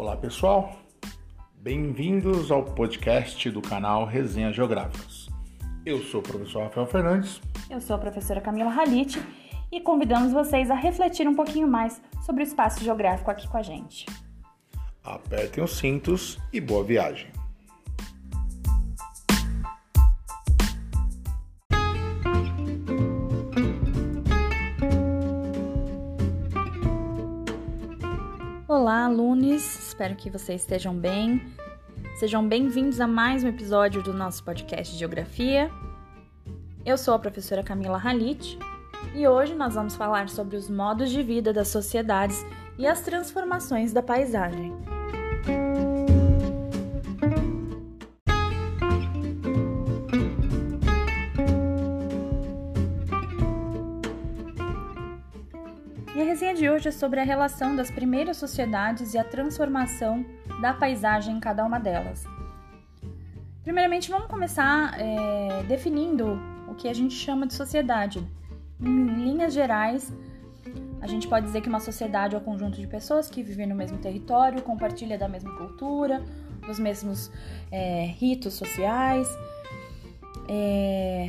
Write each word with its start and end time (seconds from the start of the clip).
Olá 0.00 0.16
pessoal, 0.16 0.72
bem-vindos 1.56 2.50
ao 2.50 2.64
podcast 2.64 3.50
do 3.50 3.60
canal 3.60 4.06
Resenha 4.06 4.50
Geográficas. 4.50 5.28
Eu 5.84 5.98
sou 6.00 6.20
o 6.20 6.22
professor 6.22 6.62
Rafael 6.62 6.86
Fernandes. 6.86 7.38
Eu 7.68 7.82
sou 7.82 7.96
a 7.96 7.98
professora 7.98 8.40
Camila 8.40 8.70
Halite 8.70 9.22
e 9.70 9.78
convidamos 9.78 10.32
vocês 10.32 10.70
a 10.70 10.74
refletir 10.74 11.28
um 11.28 11.34
pouquinho 11.34 11.68
mais 11.68 12.00
sobre 12.24 12.42
o 12.42 12.46
espaço 12.46 12.82
geográfico 12.82 13.30
aqui 13.30 13.46
com 13.46 13.58
a 13.58 13.62
gente. 13.62 14.06
Apertem 15.04 15.62
os 15.62 15.76
cintos 15.76 16.38
e 16.50 16.62
boa 16.62 16.82
viagem! 16.82 17.30
Olá, 28.66 29.04
alunos! 29.04 29.79
Espero 30.00 30.16
que 30.16 30.30
vocês 30.30 30.62
estejam 30.62 30.94
bem. 30.94 31.42
Sejam 32.14 32.48
bem-vindos 32.48 33.02
a 33.02 33.06
mais 33.06 33.44
um 33.44 33.48
episódio 33.48 34.02
do 34.02 34.14
nosso 34.14 34.42
podcast 34.42 34.94
de 34.94 34.98
Geografia. 34.98 35.70
Eu 36.86 36.96
sou 36.96 37.12
a 37.12 37.18
professora 37.18 37.62
Camila 37.62 38.00
Halit 38.02 38.58
e 39.14 39.28
hoje 39.28 39.54
nós 39.54 39.74
vamos 39.74 39.94
falar 39.94 40.30
sobre 40.30 40.56
os 40.56 40.70
modos 40.70 41.10
de 41.10 41.22
vida 41.22 41.52
das 41.52 41.68
sociedades 41.68 42.42
e 42.78 42.86
as 42.86 43.02
transformações 43.02 43.92
da 43.92 44.02
paisagem. 44.02 44.72
De 56.60 56.68
hoje 56.68 56.88
é 56.88 56.90
sobre 56.90 57.18
a 57.18 57.24
relação 57.24 57.74
das 57.74 57.90
primeiras 57.90 58.36
sociedades 58.36 59.14
e 59.14 59.18
a 59.18 59.24
transformação 59.24 60.26
da 60.60 60.74
paisagem 60.74 61.38
em 61.38 61.40
cada 61.40 61.64
uma 61.64 61.80
delas. 61.80 62.26
Primeiramente, 63.62 64.10
vamos 64.10 64.26
começar 64.26 64.94
é, 65.00 65.62
definindo 65.62 66.38
o 66.68 66.74
que 66.74 66.86
a 66.86 66.92
gente 66.92 67.14
chama 67.14 67.46
de 67.46 67.54
sociedade. 67.54 68.22
Em 68.78 69.06
linhas 69.06 69.54
gerais, 69.54 70.12
a 71.00 71.06
gente 71.06 71.26
pode 71.26 71.46
dizer 71.46 71.62
que 71.62 71.68
uma 71.70 71.80
sociedade 71.80 72.34
é 72.34 72.38
um 72.38 72.42
conjunto 72.42 72.78
de 72.78 72.86
pessoas 72.86 73.30
que 73.30 73.42
vivem 73.42 73.66
no 73.66 73.74
mesmo 73.74 73.96
território, 73.96 74.60
compartilha 74.60 75.16
da 75.16 75.26
mesma 75.26 75.56
cultura, 75.56 76.22
dos 76.66 76.78
mesmos 76.78 77.32
é, 77.72 78.04
ritos 78.18 78.52
sociais, 78.52 79.26
é, 80.46 81.26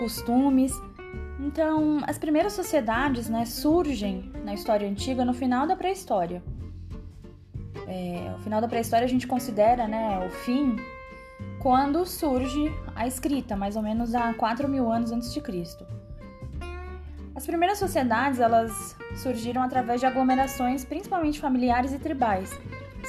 costumes. 0.00 0.72
Então, 1.42 2.00
as 2.06 2.18
primeiras 2.18 2.52
sociedades 2.52 3.28
né, 3.28 3.44
surgem 3.44 4.30
na 4.44 4.54
história 4.54 4.88
antiga 4.88 5.24
no 5.24 5.34
final 5.34 5.66
da 5.66 5.74
pré-história. 5.74 6.40
É, 7.88 8.32
o 8.38 8.38
final 8.42 8.60
da 8.60 8.68
pré-história 8.68 9.04
a 9.04 9.08
gente 9.08 9.26
considera 9.26 9.88
né, 9.88 10.24
o 10.24 10.30
fim 10.30 10.76
quando 11.58 12.06
surge 12.06 12.72
a 12.94 13.08
escrita, 13.08 13.56
mais 13.56 13.74
ou 13.74 13.82
menos 13.82 14.14
há 14.14 14.32
4 14.34 14.68
mil 14.68 14.90
anos 14.90 15.10
antes 15.10 15.34
de 15.34 15.40
Cristo. 15.40 15.84
As 17.34 17.44
primeiras 17.44 17.78
sociedades 17.78 18.38
elas 18.38 18.96
surgiram 19.16 19.62
através 19.62 20.00
de 20.00 20.06
aglomerações, 20.06 20.84
principalmente 20.84 21.40
familiares 21.40 21.92
e 21.92 21.98
tribais, 21.98 22.56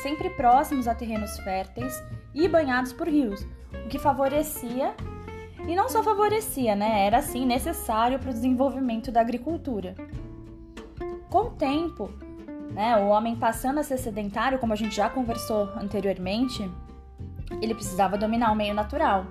sempre 0.01 0.31
próximos 0.31 0.87
a 0.87 0.95
terrenos 0.95 1.37
férteis 1.41 2.03
e 2.33 2.47
banhados 2.47 2.93
por 2.93 3.07
rios, 3.07 3.45
o 3.85 3.89
que 3.89 3.99
favorecia 3.99 4.95
e 5.67 5.75
não 5.75 5.87
só 5.87 6.03
favorecia, 6.03 6.75
né? 6.75 7.05
Era 7.05 7.19
assim 7.19 7.45
necessário 7.45 8.19
para 8.19 8.29
o 8.29 8.33
desenvolvimento 8.33 9.11
da 9.11 9.21
agricultura. 9.21 9.95
Com 11.29 11.47
o 11.47 11.51
tempo, 11.51 12.09
né, 12.71 12.97
o 12.97 13.07
homem 13.07 13.35
passando 13.35 13.79
a 13.79 13.83
ser 13.83 13.97
sedentário, 13.97 14.59
como 14.59 14.73
a 14.73 14.75
gente 14.75 14.95
já 14.95 15.09
conversou 15.09 15.69
anteriormente, 15.75 16.69
ele 17.61 17.73
precisava 17.73 18.17
dominar 18.17 18.51
o 18.51 18.55
meio 18.55 18.73
natural. 18.73 19.25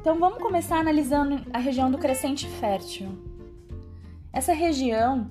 Então 0.00 0.18
vamos 0.18 0.42
começar 0.42 0.78
analisando 0.78 1.40
a 1.52 1.58
região 1.58 1.90
do 1.90 1.98
crescente 1.98 2.46
fértil. 2.46 3.08
Essa 4.32 4.52
região 4.52 5.30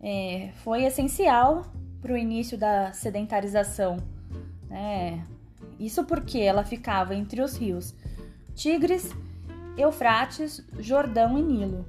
é, 0.00 0.50
foi 0.56 0.84
essencial 0.84 1.66
para 2.00 2.12
o 2.12 2.16
início 2.16 2.58
da 2.58 2.92
sedentarização. 2.92 3.98
Né? 4.68 5.24
Isso 5.78 6.04
porque 6.04 6.38
ela 6.38 6.64
ficava 6.64 7.14
entre 7.14 7.40
os 7.40 7.56
rios 7.56 7.94
Tigres, 8.56 9.14
Eufrates, 9.76 10.66
Jordão 10.78 11.38
e 11.38 11.42
Nilo. 11.42 11.86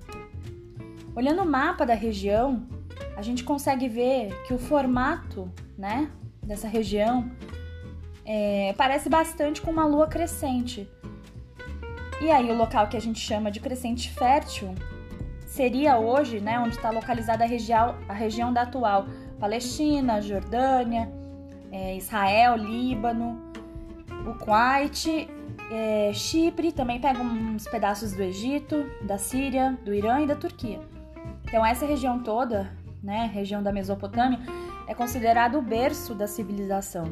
Olhando 1.16 1.42
o 1.42 1.46
mapa 1.46 1.86
da 1.86 1.94
região, 1.96 2.68
a 3.16 3.22
gente 3.22 3.44
consegue 3.44 3.88
ver 3.88 4.44
que 4.46 4.54
o 4.54 4.60
formato 4.60 5.50
né, 5.78 6.12
dessa 6.44 6.68
região 6.68 7.32
é, 8.26 8.76
parece 8.78 9.08
bastante 9.08 9.62
com 9.62 9.72
uma 9.72 9.86
lua 9.86 10.08
crescente. 10.08 10.88
E 12.20 12.30
aí, 12.30 12.52
o 12.52 12.56
local 12.56 12.88
que 12.90 12.98
a 12.98 13.02
gente 13.02 13.20
chama 13.20 13.50
de 13.50 13.62
crescente 13.62 14.12
fértil 14.12 14.76
seria 15.46 15.98
hoje, 15.98 16.42
né, 16.42 16.60
onde 16.60 16.76
está 16.76 16.90
localizada 16.92 17.46
a 17.46 17.48
região, 17.48 17.96
a 18.10 18.14
região 18.14 18.52
da 18.52 18.64
atual 18.64 19.08
Palestina, 19.40 20.22
Jordânia, 20.22 21.10
é, 21.72 21.96
Israel, 21.96 22.58
Líbano, 22.58 23.42
o 24.28 24.34
Kuwait 24.34 25.30
é, 25.70 26.12
Chipre 26.14 26.72
também 26.72 27.00
pega 27.00 27.22
uns 27.22 27.68
pedaços 27.68 28.14
do 28.14 28.22
Egito, 28.24 28.86
da 29.02 29.18
Síria, 29.18 29.78
do 29.84 29.94
Irã 29.94 30.22
e 30.22 30.28
da 30.28 30.36
Turquia. 30.36 30.80
Então 31.44 31.66
essa 31.66 31.86
região 31.86 32.20
toda, 32.20 32.72
né, 33.04 33.30
região 33.34 33.62
da 33.62 33.72
Mesopotâmia, 33.72 34.40
é 34.88 34.94
considerado 34.94 35.58
o 35.58 35.62
berço 35.62 36.14
da 36.14 36.28
civilização. 36.28 37.06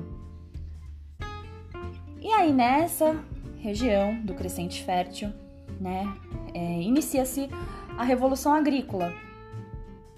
E 2.21 2.31
aí 2.31 2.51
nessa 2.51 3.15
região 3.59 4.15
do 4.21 4.33
crescente 4.33 4.83
fértil, 4.83 5.33
né, 5.79 6.05
é, 6.53 6.81
inicia-se 6.81 7.49
a 7.97 8.03
revolução 8.03 8.53
agrícola. 8.53 9.13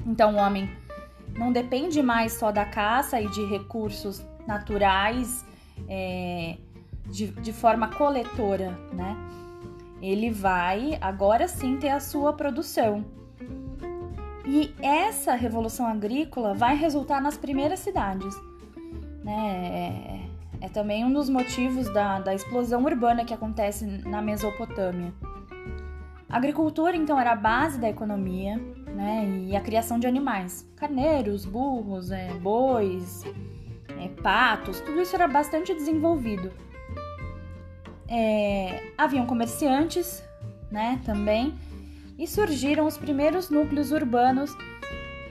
Então 0.06 0.36
o 0.36 0.38
homem 0.38 0.70
não 1.36 1.52
depende 1.52 2.02
mais 2.02 2.34
só 2.34 2.52
da 2.52 2.66
caça 2.66 3.20
e 3.20 3.30
de 3.30 3.46
recursos 3.46 4.24
naturais 4.48 5.46
é, 5.88 6.58
de, 7.10 7.28
de 7.28 7.54
forma 7.54 7.88
coletora, 7.90 8.78
né? 8.94 9.16
Ele 10.02 10.30
vai 10.30 10.98
agora 11.02 11.48
sim 11.48 11.78
ter 11.78 11.90
a 11.90 12.00
sua 12.00 12.34
produção. 12.34 13.04
E 14.46 14.74
essa 14.82 15.34
revolução 15.34 15.88
agrícola 15.88 16.54
vai 16.54 16.76
resultar 16.76 17.22
nas 17.22 17.38
primeiras 17.38 17.80
cidades. 17.80 18.34
Né? 19.24 20.28
É, 20.62 20.66
é 20.66 20.70
também 20.70 21.04
um 21.04 21.12
dos 21.12 21.30
motivos 21.30 21.92
da, 21.94 22.20
da 22.20 22.34
explosão 22.34 22.84
urbana 22.86 23.26
que 23.26 23.34
acontece 23.34 23.86
na 23.86 24.22
Mesopotâmia. 24.22 25.14
A 26.30 26.38
agricultura, 26.38 26.96
então, 26.96 27.20
era 27.20 27.32
a 27.32 27.36
base 27.36 27.80
da 27.80 27.90
economia 27.90 28.58
né? 28.88 29.28
e 29.48 29.56
a 29.56 29.62
criação 29.62 29.98
de 29.98 30.08
animais. 30.08 30.70
Carneiros, 30.76 31.44
burros, 31.44 32.12
é, 32.12 32.34
bois, 32.36 33.24
é, 34.00 34.08
patos, 34.22 34.80
tudo 34.82 35.02
isso 35.02 35.16
era 35.16 35.28
bastante 35.28 35.74
desenvolvido 35.74 36.52
é, 38.08 38.92
haviam 38.98 39.26
comerciantes, 39.26 40.24
né, 40.72 41.02
também, 41.06 41.54
e 42.18 42.28
surgiram 42.28 42.86
os 42.86 42.98
primeiros 42.98 43.50
núcleos 43.50 43.92
urbanos 43.92 44.56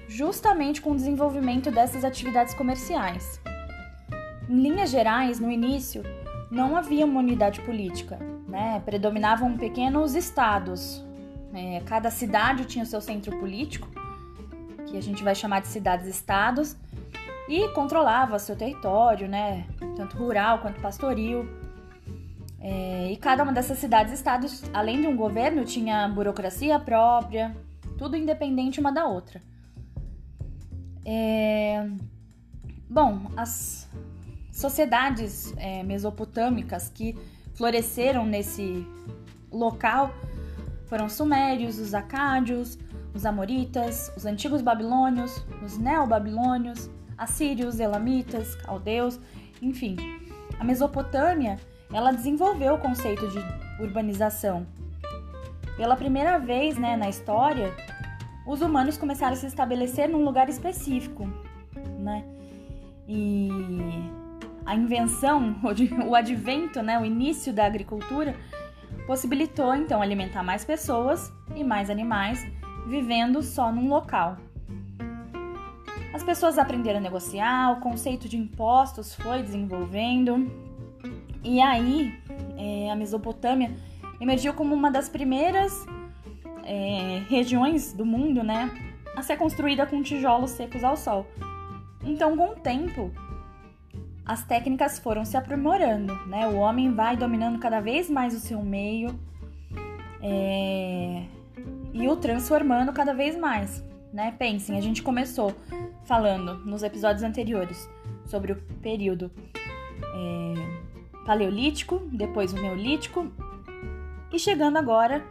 justamente 0.09 0.81
com 0.81 0.93
o 0.93 0.97
desenvolvimento 0.97 1.71
dessas 1.71 2.05
atividades 2.05 2.55
comerciais. 2.55 3.41
Em 4.49 4.61
linhas 4.63 4.91
gerais, 4.91 5.41
no 5.41 5.51
início, 5.51 6.03
não 6.51 6.77
havia 6.77 7.05
uma 7.05 7.19
unidade 7.19 7.61
política, 7.63 8.19
né? 8.47 8.81
predominavam 8.85 9.57
pequenos 9.57 10.15
estados. 10.15 11.05
É, 11.53 11.81
cada 11.85 12.11
cidade 12.11 12.65
tinha 12.65 12.85
o 12.85 12.87
seu 12.87 13.01
centro 13.01 13.37
político, 13.39 13.89
que 14.87 14.97
a 14.97 15.03
gente 15.03 15.25
vai 15.25 15.35
chamar 15.35 15.61
de 15.61 15.69
cidades-estados, 15.69 16.77
e 17.49 17.69
controlava 17.71 18.39
seu 18.39 18.57
território, 18.57 19.29
né? 19.29 19.67
tanto 19.97 20.17
rural 20.17 20.61
quanto 20.61 20.81
pastoril. 20.81 21.49
É, 22.69 23.13
e 23.13 23.17
cada 23.17 23.45
uma 23.45 23.53
dessas 23.53 23.79
cidades-estados, 23.79 24.65
além 24.75 25.01
de 25.01 25.07
um 25.07 25.17
governo, 25.17 25.65
tinha 25.65 26.09
burocracia 26.09 26.81
própria, 26.81 27.57
tudo 27.97 28.17
independente 28.17 28.81
uma 28.81 28.91
da 28.91 29.07
outra. 29.07 29.41
É, 31.05 31.89
bom, 32.91 33.31
as 33.37 33.89
sociedades 34.53 35.55
é, 35.59 35.85
mesopotâmicas 35.85 36.89
que 36.89 37.17
floresceram 37.55 38.27
nesse 38.27 38.85
local 39.53 40.13
foram 40.87 41.07
os 41.07 41.13
sumérios, 41.13 41.79
os 41.79 41.95
acádios, 41.95 42.77
os 43.15 43.25
amoritas, 43.25 44.13
os 44.17 44.27
antigos 44.27 44.61
babilônios, 44.61 45.47
os 45.65 45.79
neobabilônios, 45.79 46.91
assírios, 47.17 47.79
elamitas, 47.79 48.57
caldeus, 48.57 49.21
enfim. 49.63 49.97
A 50.59 50.65
Mesopotâmia 50.65 51.61
ela 51.93 52.13
desenvolveu 52.13 52.75
o 52.75 52.79
conceito 52.79 53.27
de 53.29 53.39
urbanização. 53.83 54.67
Pela 55.77 55.97
primeira 55.97 56.39
vez 56.39 56.79
né, 56.79 56.97
na 56.97 57.09
história, 57.09 57.75
os 58.47 58.61
humanos 58.61 58.97
começaram 58.97 59.35
a 59.35 59.37
se 59.37 59.47
estabelecer 59.47 60.09
num 60.09 60.25
lugar 60.25 60.49
específico, 60.49 61.29
né? 61.99 62.25
e 63.09 63.49
a 64.65 64.75
invenção, 64.75 65.57
o 66.07 66.15
advento, 66.15 66.83
né, 66.83 66.99
o 66.99 67.05
início 67.05 67.53
da 67.53 67.65
agricultura, 67.67 68.35
possibilitou 69.07 69.75
então 69.75 70.03
alimentar 70.03 70.43
mais 70.43 70.65
pessoas 70.65 71.33
e 71.55 71.63
mais 71.63 71.91
animais 71.91 72.45
vivendo 72.87 73.43
só 73.43 73.71
num 73.73 73.89
local. 73.89 74.37
As 76.13 76.23
pessoas 76.23 76.59
aprenderam 76.59 76.99
a 76.99 77.03
negociar, 77.03 77.73
o 77.73 77.81
conceito 77.81 78.29
de 78.29 78.37
impostos 78.37 79.15
foi 79.15 79.43
desenvolvendo, 79.43 80.51
e 81.47 81.61
aí 81.61 82.13
é, 82.59 82.91
a 82.91 82.97
Mesopotâmia 82.97 83.71
emergiu 84.21 84.53
como 84.53 84.75
uma 84.75 84.91
das 84.91 85.09
primeiras 85.09 85.87
é, 86.65 87.23
regiões 87.29 87.93
do 87.93 88.05
mundo, 88.05 88.43
né, 88.43 88.71
a 89.15 89.23
ser 89.23 89.37
construída 89.37 89.87
com 89.87 90.03
tijolos 90.03 90.51
secos 90.51 90.83
ao 90.83 90.97
sol. 90.97 91.27
Então, 92.05 92.37
com 92.37 92.51
o 92.51 92.57
tempo, 92.57 93.11
as 94.25 94.45
técnicas 94.45 94.99
foram 94.99 95.25
se 95.25 95.37
aprimorando, 95.37 96.15
né? 96.27 96.47
O 96.49 96.57
homem 96.57 96.93
vai 96.93 97.17
dominando 97.17 97.59
cada 97.59 97.81
vez 97.81 98.11
mais 98.11 98.35
o 98.35 98.41
seu 98.41 98.63
meio 98.63 99.19
é... 100.21 101.25
e 101.93 102.09
o 102.09 102.17
transformando 102.17 102.93
cada 102.93 103.15
vez 103.15 103.39
mais, 103.39 103.85
né? 104.13 104.35
Pensem, 104.39 104.77
a 104.77 104.81
gente 104.81 105.03
começou 105.03 105.55
falando 106.05 106.59
nos 106.65 106.83
episódios 106.83 107.23
anteriores 107.23 107.89
sobre 108.25 108.53
o 108.53 108.57
período 108.83 109.31
é... 110.15 110.86
paleolítico, 111.27 112.01
depois 112.13 112.53
o 112.53 112.57
neolítico 112.57 113.31
e 114.33 114.39
chegando 114.39 114.77
agora 114.77 115.25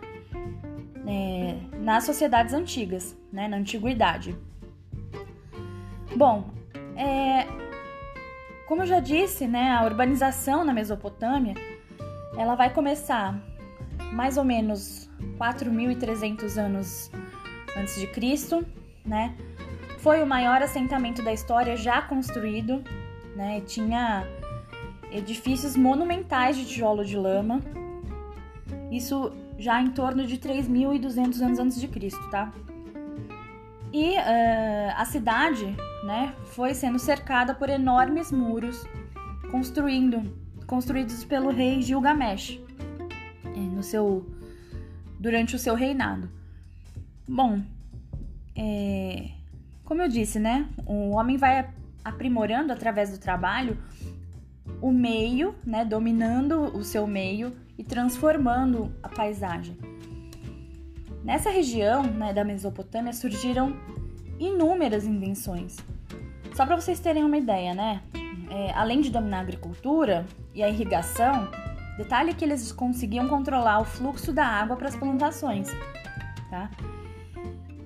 é... 1.08 1.56
nas 1.80 2.04
sociedades 2.04 2.54
antigas, 2.54 3.18
né? 3.32 3.48
Na 3.48 3.58
antiguidade. 3.58 4.36
Bom, 6.16 6.50
é, 6.96 7.46
como 8.68 8.84
eu 8.84 8.86
já 8.88 9.00
disse, 9.00 9.48
né, 9.48 9.72
a 9.72 9.84
urbanização 9.84 10.64
na 10.64 10.74
Mesopotâmia, 10.74 11.54
ela 12.38 12.56
vai 12.56 12.74
começar 12.74 13.38
mais 14.14 14.38
ou 14.38 14.44
menos 14.44 15.10
4.300 15.38 16.58
anos 16.58 17.12
antes 17.78 18.00
de 18.00 18.08
Cristo, 18.08 18.66
né? 19.06 19.36
Foi 20.00 20.22
o 20.22 20.26
maior 20.26 20.62
assentamento 20.62 21.22
da 21.22 21.34
história 21.34 21.76
já 21.76 22.02
construído, 22.02 22.84
né? 23.36 23.62
Tinha 23.62 24.26
edifícios 25.12 25.75
monumentais 25.75 26.56
de 26.56 26.66
tijolo 26.66 27.04
de 27.04 27.16
lama. 27.16 27.62
Isso 28.92 29.31
já 29.57 29.81
em 29.81 29.92
torno 29.92 30.25
de 30.25 30.38
3.200 30.38 31.42
anos 31.42 31.60
antes 31.60 31.80
de 31.80 31.88
Cristo, 31.88 32.30
tá? 32.30 32.52
E 33.94 34.18
uh, 34.18 34.94
a 34.98 35.06
cidade 35.06 35.66
né, 36.04 36.34
foi 36.48 36.74
sendo 36.74 37.00
cercada 37.00 37.56
por 37.56 37.69
enormes 37.69 38.31
muros 38.31 38.86
construindo, 39.50 40.22
construídos 40.68 41.24
pelo 41.24 41.50
rei 41.50 41.81
Gilgamesh 41.81 42.60
é, 43.46 43.60
no 43.60 43.81
seu, 43.81 44.25
durante 45.19 45.56
o 45.56 45.60
seu 45.60 45.75
reinado. 45.75 46.30
Bom, 47.28 47.62
é, 48.56 49.30
como 49.86 50.01
eu 50.01 50.10
disse, 50.10 50.40
né, 50.40 50.68
o 50.86 51.12
homem 51.12 51.38
vai 51.38 51.69
aprimorando 52.04 52.74
através 52.74 53.12
do 53.12 53.18
trabalho 53.18 53.78
o 54.81 54.92
meio, 54.92 55.56
né, 55.66 55.83
dominando 55.86 56.75
o 56.75 56.83
seu 56.83 57.07
meio 57.07 57.54
e 57.77 57.83
transformando 57.83 58.94
a 59.01 59.10
paisagem. 59.10 59.77
Nessa 61.24 61.50
região 61.50 62.04
né, 62.04 62.33
da 62.33 62.44
Mesopotâmia 62.44 63.12
surgiram 63.12 63.75
inúmeras 64.39 65.06
invenções. 65.06 65.77
Só 66.54 66.66
para 66.66 66.80
vocês 66.80 67.00
terem 67.00 67.24
uma 67.24 67.38
ideia, 67.38 67.74
né? 67.74 68.01
É, 68.50 68.72
além 68.74 69.01
de 69.01 69.10
dominar 69.10 69.39
a 69.39 69.42
agricultura 69.42 70.25
e 70.54 70.62
a 70.62 70.69
irrigação, 70.69 71.50
detalhe 71.98 72.33
que 72.33 72.45
eles 72.45 72.72
conseguiam 72.72 73.27
controlar 73.27 73.80
o 73.80 73.86
fluxo 73.86 74.31
da 74.31 74.45
água 74.45 74.75
para 74.75 74.88
as 74.88 74.95
plantações, 74.95 75.68
tá? 76.50 76.69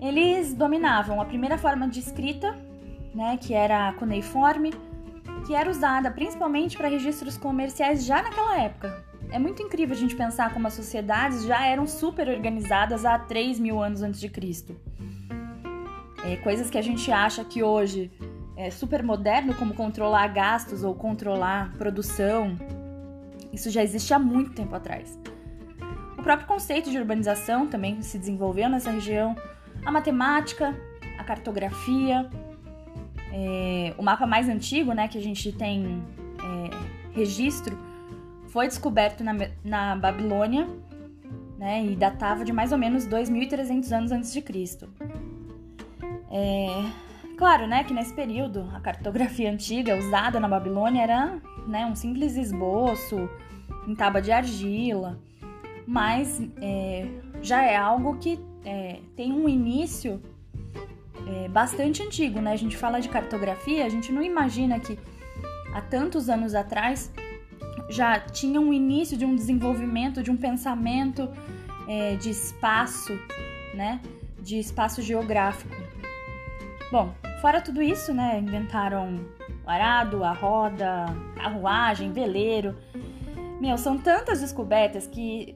Eles 0.02 0.54
dominavam 0.54 1.22
a 1.22 1.26
primeira 1.26 1.58
forma 1.58 1.88
de 1.88 2.00
escrita, 2.00 2.56
né, 3.14 3.38
que 3.38 3.54
era 3.54 3.90
a 3.90 3.94
cuneiforme, 3.94 4.72
que 5.50 5.56
era 5.56 5.68
usada 5.68 6.12
principalmente 6.12 6.78
para 6.78 6.88
registros 6.88 7.36
comerciais 7.36 8.06
já 8.06 8.22
naquela 8.22 8.56
época, 8.60 9.04
é 9.32 9.40
muito 9.40 9.64
incrível 9.64 9.96
a 9.96 10.00
gente 10.00 10.16
pensar 10.16 10.54
como 10.54 10.68
as 10.68 10.76
sociedades 10.76 11.44
já 11.44 11.66
eram 11.66 11.88
super 11.88 12.30
organizadas 12.30 13.04
há 13.04 13.18
3 13.18 13.58
mil 13.58 13.82
anos 13.82 14.04
antes 14.04 14.20
de 14.20 14.30
Cristo. 14.30 14.80
É, 16.24 16.36
coisas 16.36 16.70
que 16.70 16.78
a 16.78 16.84
gente 16.84 17.12
acha 17.12 17.44
que 17.44 17.64
hoje 17.64 18.12
é 18.56 18.70
super 18.70 19.02
moderno, 19.02 19.56
como 19.56 19.74
controlar 19.74 20.28
gastos 20.28 20.84
ou 20.84 20.94
controlar 20.94 21.74
produção, 21.80 22.56
isso 23.52 23.72
já 23.72 23.82
existe 23.82 24.14
há 24.14 24.20
muito 24.20 24.52
tempo 24.52 24.76
atrás. 24.76 25.18
O 26.16 26.22
próprio 26.22 26.48
conceito 26.48 26.92
de 26.92 26.98
urbanização 27.00 27.66
também 27.66 28.04
se 28.04 28.20
desenvolveu 28.20 28.70
nessa 28.70 28.92
região, 28.92 29.36
a 29.84 29.92
matemática, 29.92 30.80
a 31.18 31.24
cartografia, 31.24 32.30
é, 33.32 33.94
o 33.98 34.04
mapa 34.04 34.26
mais 34.26 34.50
antigo, 34.50 34.94
né, 34.94 35.08
que 35.08 35.18
a 35.18 35.22
gente 35.22 35.52
tem 35.52 36.04
é, 36.38 37.16
registro 37.16 37.78
foi 38.48 38.68
descoberto 38.68 39.24
na, 39.24 39.34
na 39.64 39.96
Babilônia 39.96 40.68
né, 41.58 41.86
e 41.86 41.96
datava 41.96 42.44
de 42.44 42.52
mais 42.52 42.72
ou 42.72 42.78
menos 42.78 43.06
2.300 43.08 43.92
anos 43.92 44.12
antes 44.12 44.34
de 44.34 44.42
Cristo. 44.42 44.90
É, 46.32 46.86
claro, 47.38 47.68
né, 47.68 47.84
que 47.84 47.94
nesse 47.94 48.14
período 48.14 48.70
a 48.74 48.80
cartografia 48.80 49.52
antiga 49.52 49.98
usada 49.98 50.40
na 50.40 50.48
Babilônia 50.48 51.02
era 51.02 51.42
né, 51.68 51.86
um 51.86 51.96
simples 51.96 52.36
esboço 52.36 53.30
em 53.88 53.94
tábua 53.94 54.22
de 54.22 54.32
argila, 54.32 55.20
mas 55.86 56.42
é, 56.62 57.08
já 57.42 57.64
é 57.64 57.76
algo 57.76 58.18
que 58.18 58.40
é, 58.66 59.00
tem 59.16 59.32
um 59.32 59.50
início 59.50 60.22
é, 61.28 61.48
bastante 61.48 62.02
antigo, 62.04 62.40
né? 62.40 62.54
A 62.54 62.56
gente 62.56 62.78
fala 62.78 63.00
de 63.00 63.10
cartografia, 63.10 63.86
a 63.86 63.90
gente 63.90 64.12
não 64.12 64.22
imagina 64.22 64.80
que 64.80 64.98
há 65.74 65.82
tantos 65.82 66.30
anos 66.30 66.56
atrás 66.56 67.12
já 67.90 68.20
tinha 68.20 68.60
um 68.60 68.74
início 68.74 69.18
de 69.18 69.26
um 69.26 69.36
desenvolvimento, 69.36 70.22
de 70.22 70.30
um 70.32 70.38
pensamento 70.38 71.30
é, 71.88 72.16
de 72.16 72.30
espaço, 72.30 73.18
né? 73.74 74.00
De 74.40 74.60
espaço 74.60 75.02
geográfico. 75.02 75.76
Bom, 76.92 77.14
fora 77.42 77.62
tudo 77.62 77.82
isso, 77.82 78.14
né? 78.14 78.40
Inventaram 78.40 79.20
o 79.66 79.70
arado, 79.70 80.24
a 80.24 80.32
roda, 80.32 81.06
carruagem, 81.36 82.12
veleiro. 82.12 82.76
Meu, 83.60 83.78
são 83.78 83.98
tantas 83.98 84.40
descobertas 84.40 85.06
que 85.06 85.56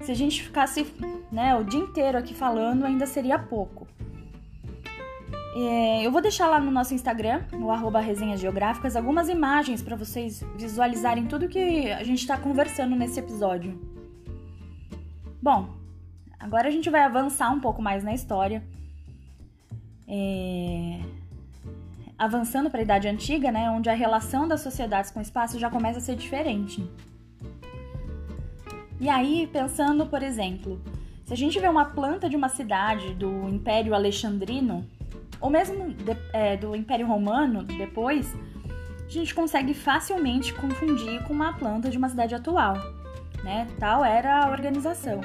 se 0.00 0.10
a 0.10 0.14
gente 0.14 0.42
ficasse 0.42 0.86
né, 1.30 1.54
o 1.54 1.62
dia 1.62 1.80
inteiro 1.80 2.18
aqui 2.18 2.34
falando, 2.34 2.84
ainda 2.84 3.06
seria 3.06 3.38
pouco. 3.38 3.86
É, 5.54 6.04
eu 6.04 6.10
vou 6.10 6.22
deixar 6.22 6.48
lá 6.48 6.58
no 6.58 6.70
nosso 6.70 6.94
Instagram, 6.94 7.42
no 7.52 7.70
arroba 7.70 8.00
resenhas 8.00 8.40
geográficas, 8.40 8.96
algumas 8.96 9.28
imagens 9.28 9.82
para 9.82 9.94
vocês 9.94 10.42
visualizarem 10.56 11.26
tudo 11.26 11.48
que 11.48 11.92
a 11.92 12.02
gente 12.02 12.20
está 12.20 12.38
conversando 12.38 12.96
nesse 12.96 13.20
episódio. 13.20 13.78
Bom, 15.42 15.68
agora 16.40 16.68
a 16.68 16.70
gente 16.70 16.88
vai 16.88 17.02
avançar 17.02 17.50
um 17.50 17.60
pouco 17.60 17.82
mais 17.82 18.02
na 18.02 18.14
história. 18.14 18.62
É... 20.08 21.00
Avançando 22.16 22.70
para 22.70 22.80
a 22.80 22.82
Idade 22.84 23.08
Antiga, 23.08 23.52
né, 23.52 23.68
onde 23.68 23.90
a 23.90 23.94
relação 23.94 24.48
das 24.48 24.60
sociedades 24.60 25.10
com 25.10 25.18
o 25.18 25.22
espaço 25.22 25.58
já 25.58 25.68
começa 25.68 25.98
a 25.98 26.02
ser 26.02 26.16
diferente. 26.16 26.82
E 28.98 29.08
aí, 29.08 29.48
pensando, 29.52 30.06
por 30.06 30.22
exemplo, 30.22 30.80
se 31.26 31.32
a 31.32 31.36
gente 31.36 31.58
vê 31.58 31.68
uma 31.68 31.86
planta 31.86 32.30
de 32.30 32.36
uma 32.36 32.48
cidade 32.48 33.12
do 33.14 33.48
Império 33.48 33.94
Alexandrino, 33.94 34.86
ou 35.42 35.50
mesmo 35.50 35.92
de, 35.92 36.16
é, 36.32 36.56
do 36.56 36.74
Império 36.74 37.06
Romano, 37.06 37.64
depois, 37.64 38.34
a 39.04 39.10
gente 39.10 39.34
consegue 39.34 39.74
facilmente 39.74 40.54
confundir 40.54 41.22
com 41.24 41.34
uma 41.34 41.52
planta 41.52 41.90
de 41.90 41.98
uma 41.98 42.08
cidade 42.08 42.34
atual. 42.34 42.76
Né? 43.42 43.66
Tal 43.78 44.04
era 44.04 44.44
a 44.44 44.50
organização. 44.50 45.20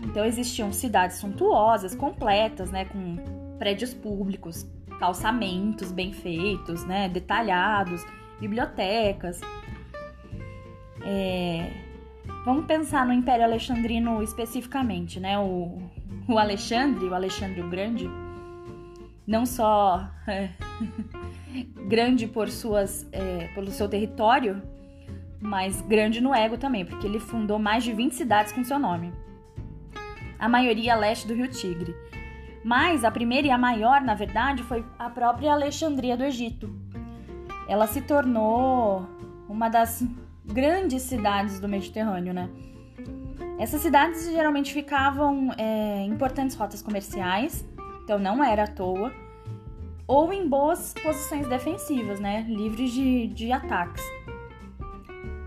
Então 0.00 0.24
existiam 0.24 0.72
cidades 0.72 1.18
suntuosas, 1.18 1.94
completas, 1.94 2.72
né, 2.72 2.86
com 2.86 3.16
prédios 3.58 3.94
públicos, 3.94 4.66
calçamentos 4.98 5.92
bem 5.92 6.12
feitos, 6.12 6.84
né, 6.84 7.08
detalhados, 7.08 8.04
bibliotecas. 8.40 9.40
É... 11.04 11.70
Vamos 12.44 12.66
pensar 12.66 13.06
no 13.06 13.12
Império 13.12 13.44
Alexandrino 13.44 14.22
especificamente, 14.22 15.20
né? 15.20 15.38
O, 15.38 15.78
o 16.28 16.38
Alexandre, 16.38 17.04
o 17.04 17.14
Alexandre 17.14 17.60
o 17.60 17.68
Grande, 17.68 18.08
não 19.26 19.46
só 19.46 20.08
é, 20.26 20.50
grande 21.88 22.26
por 22.26 22.48
suas, 22.48 23.06
é, 23.12 23.48
pelo 23.54 23.70
seu 23.70 23.88
território, 23.88 24.62
mas 25.40 25.80
grande 25.82 26.20
no 26.20 26.34
ego 26.34 26.56
também, 26.56 26.84
porque 26.84 27.06
ele 27.06 27.18
fundou 27.18 27.58
mais 27.58 27.84
de 27.84 27.92
20 27.92 28.14
cidades 28.14 28.52
com 28.52 28.62
seu 28.64 28.78
nome. 28.78 29.12
A 30.38 30.48
maioria 30.48 30.94
a 30.94 30.96
leste 30.96 31.26
do 31.26 31.34
Rio 31.34 31.48
Tigre. 31.48 31.94
Mas 32.64 33.04
a 33.04 33.10
primeira 33.10 33.48
e 33.48 33.50
a 33.50 33.58
maior, 33.58 34.00
na 34.00 34.14
verdade, 34.14 34.62
foi 34.62 34.84
a 34.98 35.10
própria 35.10 35.52
Alexandria 35.52 36.16
do 36.16 36.22
Egito. 36.22 36.72
ela 37.68 37.86
se 37.86 38.00
tornou 38.02 39.06
uma 39.48 39.68
das 39.68 40.04
grandes 40.44 41.02
cidades 41.02 41.58
do 41.58 41.68
Mediterrâneo, 41.68 42.32
né? 42.32 42.48
Essas 43.58 43.80
cidades 43.80 44.28
geralmente 44.30 44.72
ficavam 44.72 45.52
é, 45.56 46.02
em 46.02 46.10
importantes 46.10 46.56
rotas 46.56 46.82
comerciais, 46.82 47.64
então 48.02 48.18
não 48.18 48.42
era 48.42 48.64
à 48.64 48.66
toa, 48.66 49.12
ou 50.06 50.32
em 50.32 50.48
boas 50.48 50.94
posições 51.02 51.46
defensivas, 51.46 52.20
né? 52.20 52.44
Livres 52.48 52.92
de, 52.92 53.28
de 53.28 53.52
ataques. 53.52 54.04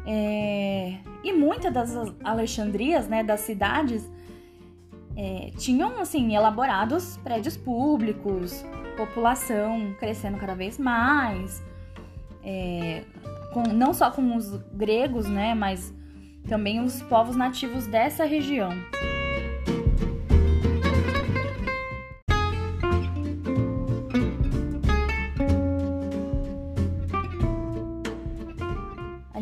É, 0.07 0.97
e 1.24 1.33
muitas 1.33 1.74
das 1.74 2.13
Alexandrias, 2.24 3.07
né, 3.07 3.24
das 3.24 3.41
cidades, 3.41 4.09
é, 5.15 5.51
tinham 5.57 6.00
assim 6.00 6.35
elaborados 6.35 7.17
prédios 7.17 7.57
públicos, 7.57 8.63
população 8.95 9.95
crescendo 10.00 10.38
cada 10.38 10.53
vez 10.53 10.77
mais, 10.77 11.63
é, 12.43 13.03
com, 13.51 13.63
não 13.63 13.93
só 13.93 14.12
com 14.12 14.35
os 14.35 14.55
gregos, 14.74 15.27
né, 15.27 15.55
mas 15.55 15.93
também 16.47 16.79
os 16.79 17.01
povos 17.03 17.35
nativos 17.35 17.88
dessa 17.88 18.25
região. 18.25 18.69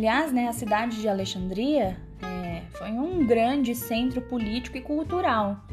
Aliás, 0.03 0.33
né, 0.33 0.49
a 0.49 0.51
cidade 0.51 0.99
de 0.99 1.07
Alexandria 1.07 1.95
é, 2.21 2.63
foi 2.71 2.91
um 2.91 3.25
grande 3.25 3.73
centro 3.73 4.19
político 4.19 4.75
e 4.75 4.81
cultural. 4.81 5.63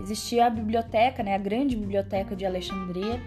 Existia 0.00 0.46
a 0.46 0.50
biblioteca, 0.50 1.22
né, 1.22 1.34
a 1.34 1.38
grande 1.38 1.76
biblioteca 1.76 2.34
de 2.34 2.46
Alexandria, 2.46 3.20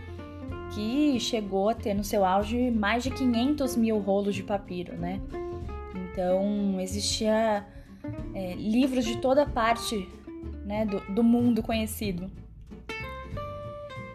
que 0.73 1.19
chegou 1.19 1.69
a 1.69 1.75
ter 1.75 1.93
no 1.93 2.03
seu 2.03 2.25
auge 2.25 2.71
mais 2.71 3.03
de 3.03 3.11
500 3.11 3.75
mil 3.75 3.99
rolos 3.99 4.33
de 4.33 4.41
papiro, 4.41 4.97
né? 4.97 5.21
Então 5.93 6.79
existia 6.81 7.63
é, 8.33 8.55
livros 8.55 9.05
de 9.05 9.17
toda 9.17 9.45
parte 9.45 10.09
né, 10.65 10.83
do, 10.83 10.99
do 11.13 11.23
mundo 11.23 11.61
conhecido. 11.61 12.27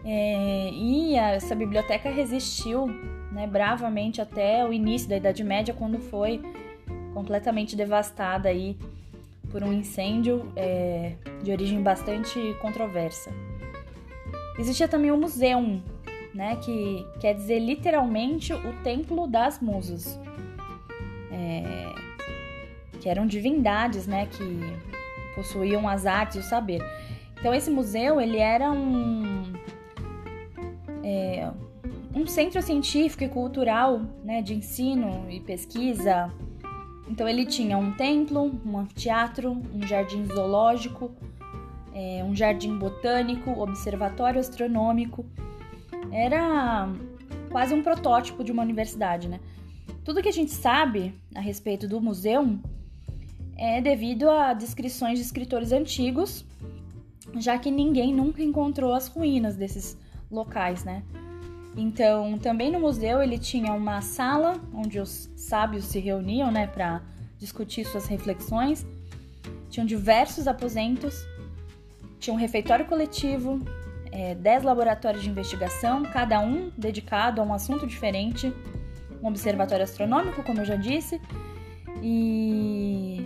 É, 0.03 0.69
e 0.73 1.15
essa 1.15 1.55
biblioteca 1.55 2.09
resistiu 2.09 3.14
né, 3.35 3.45
bravamente 3.45 4.21
até 4.21 4.65
o 4.65 4.71
início 4.71 5.09
da 5.09 5.17
Idade 5.17 5.43
Média, 5.43 5.73
quando 5.73 5.99
foi 5.99 6.41
completamente 7.13 7.75
devastada 7.75 8.47
aí 8.47 8.77
por 9.51 9.61
um 9.61 9.73
incêndio 9.73 10.53
é, 10.55 11.15
de 11.43 11.51
origem 11.51 11.83
bastante 11.83 12.39
controversa. 12.61 13.29
Existia 14.57 14.87
também 14.87 15.11
o 15.11 15.15
um 15.15 15.19
museu, 15.19 15.81
né, 16.33 16.55
que 16.63 17.05
quer 17.19 17.33
dizer 17.35 17.59
literalmente 17.59 18.53
o 18.53 18.73
Templo 18.83 19.27
das 19.27 19.59
Musas, 19.59 20.17
é, 21.29 21.93
que 23.01 23.09
eram 23.09 23.27
divindades, 23.27 24.07
né, 24.07 24.27
que 24.27 25.35
possuíam 25.35 25.89
as 25.89 26.05
artes 26.05 26.37
e 26.37 26.39
o 26.39 26.43
saber. 26.43 26.81
Então 27.37 27.53
esse 27.53 27.69
museu 27.69 28.21
ele 28.21 28.37
era 28.37 28.71
um 28.71 29.43
é, 31.03 31.51
um 32.15 32.25
centro 32.25 32.61
científico 32.61 33.25
e 33.25 33.29
cultural, 33.29 34.01
né, 34.23 34.41
de 34.41 34.55
ensino 34.55 35.29
e 35.29 35.41
pesquisa. 35.41 36.31
Então 37.09 37.27
ele 37.27 37.45
tinha 37.45 37.77
um 37.77 37.91
templo, 37.91 38.57
um 38.65 38.77
anfiteatro, 38.79 39.51
um 39.73 39.85
jardim 39.85 40.25
zoológico, 40.25 41.11
é, 41.93 42.23
um 42.23 42.33
jardim 42.33 42.77
botânico, 42.77 43.51
observatório 43.51 44.39
astronômico. 44.39 45.25
Era 46.11 46.89
quase 47.51 47.73
um 47.73 47.83
protótipo 47.83 48.43
de 48.43 48.51
uma 48.51 48.63
universidade, 48.63 49.27
né? 49.27 49.39
Tudo 50.03 50.21
que 50.21 50.29
a 50.29 50.33
gente 50.33 50.51
sabe 50.51 51.13
a 51.33 51.41
respeito 51.41 51.87
do 51.87 51.99
museu 51.99 52.57
é 53.57 53.81
devido 53.81 54.29
a 54.29 54.53
descrições 54.53 55.19
de 55.19 55.25
escritores 55.25 55.71
antigos, 55.71 56.45
já 57.35 57.57
que 57.57 57.69
ninguém 57.69 58.13
nunca 58.13 58.41
encontrou 58.41 58.93
as 58.93 59.07
ruínas 59.07 59.55
desses 59.55 59.97
locais, 60.31 60.83
né? 60.83 61.03
Então, 61.77 62.37
também 62.37 62.71
no 62.71 62.79
museu 62.79 63.21
ele 63.21 63.37
tinha 63.37 63.73
uma 63.73 64.01
sala 64.01 64.55
onde 64.73 64.99
os 64.99 65.29
sábios 65.35 65.85
se 65.85 65.99
reuniam, 65.99 66.51
né, 66.51 66.67
para 66.67 67.01
discutir 67.37 67.85
suas 67.85 68.05
reflexões. 68.05 68.85
Tinham 69.69 69.85
diversos 69.85 70.47
aposentos, 70.47 71.25
tinha 72.19 72.33
um 72.33 72.37
refeitório 72.37 72.85
coletivo, 72.85 73.61
é, 74.11 74.33
dez 74.35 74.63
laboratórios 74.63 75.21
de 75.21 75.29
investigação, 75.29 76.03
cada 76.03 76.39
um 76.39 76.71
dedicado 76.77 77.41
a 77.41 77.43
um 77.43 77.53
assunto 77.53 77.85
diferente 77.85 78.53
um 79.25 79.29
observatório 79.29 79.83
astronômico, 79.83 80.43
como 80.43 80.61
eu 80.61 80.65
já 80.65 80.75
disse, 80.75 81.19
e 82.01 83.25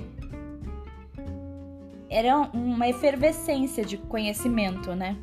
era 2.10 2.38
uma 2.54 2.88
efervescência 2.88 3.84
de 3.84 3.98
conhecimento, 3.98 4.96
né? 4.96 5.18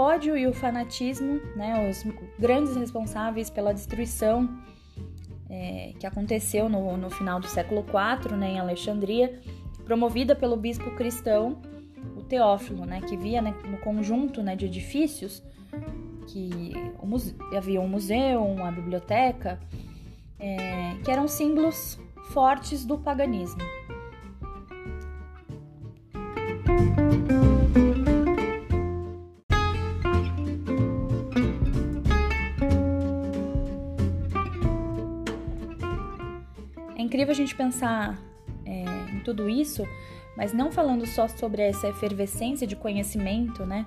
Ódio 0.00 0.36
e 0.36 0.46
o 0.46 0.52
fanatismo, 0.52 1.40
né, 1.54 1.90
os 1.90 2.04
grandes 2.38 2.74
responsáveis 2.74 3.50
pela 3.50 3.72
destruição 3.72 4.48
é, 5.48 5.92
que 5.98 6.06
aconteceu 6.06 6.68
no, 6.68 6.96
no, 6.96 7.10
final 7.10 7.38
do 7.38 7.46
século 7.46 7.84
IV, 7.84 8.36
né, 8.36 8.52
em 8.52 8.58
Alexandria, 8.58 9.40
promovida 9.84 10.34
pelo 10.34 10.56
bispo 10.56 10.90
cristão, 10.92 11.60
o 12.16 12.22
Teófilo, 12.22 12.86
né, 12.86 13.00
que 13.00 13.16
via 13.16 13.42
né, 13.42 13.54
no 13.68 13.78
conjunto 13.78 14.42
né, 14.42 14.56
de 14.56 14.66
edifícios 14.66 15.42
que 16.28 16.72
muse... 17.02 17.36
havia 17.56 17.80
um 17.80 17.88
museu, 17.88 18.42
uma 18.44 18.70
biblioteca, 18.70 19.60
é, 20.38 20.94
que 21.04 21.10
eram 21.10 21.28
símbolos 21.28 21.98
fortes 22.32 22.84
do 22.84 22.96
paganismo. 22.96 23.60
A 37.32 37.34
gente 37.34 37.54
pensar 37.54 38.18
é, 38.64 38.84
em 39.12 39.20
tudo 39.20 39.48
isso, 39.48 39.86
mas 40.36 40.52
não 40.52 40.70
falando 40.70 41.06
só 41.06 41.28
sobre 41.28 41.62
essa 41.62 41.88
efervescência 41.88 42.66
de 42.66 42.76
conhecimento, 42.76 43.64
né, 43.64 43.86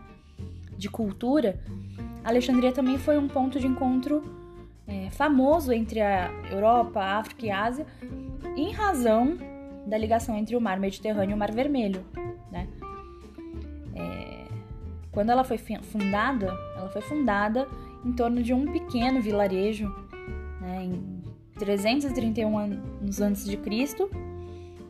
de 0.78 0.90
cultura. 0.90 1.60
Alexandria 2.24 2.72
também 2.72 2.98
foi 2.98 3.18
um 3.18 3.28
ponto 3.28 3.60
de 3.60 3.68
encontro 3.68 4.24
é, 4.88 5.10
famoso 5.12 5.72
entre 5.72 6.02
a 6.02 6.30
Europa, 6.52 7.00
a 7.00 7.18
África 7.18 7.46
e 7.46 7.52
a 7.52 7.64
Ásia, 7.64 7.88
em 8.56 8.72
razão 8.72 9.38
da 9.88 9.98
ligação 9.98 10.38
entre 10.38 10.56
o 10.56 10.62
Mar 10.62 10.80
Mediterrâneo 10.80 11.32
e 11.32 11.34
o 11.34 11.38
Mar 11.38 11.52
Vermelho, 11.52 12.06
né? 12.52 12.68
É, 13.96 14.46
quando 15.12 15.30
ela 15.30 15.44
foi 15.44 15.58
fundada, 15.58 16.48
ela 16.78 16.90
foi 16.90 17.02
fundada 17.02 17.68
em 18.06 18.14
torno 18.14 18.42
de 18.42 18.54
um 18.54 18.72
pequeno 18.72 19.22
vilarejo, 19.22 19.88
né, 20.62 20.84
em 20.84 21.22
331 21.58 22.58
anos 22.58 22.93
antes 23.22 23.46
de 23.46 23.58
Cristo, 23.58 24.10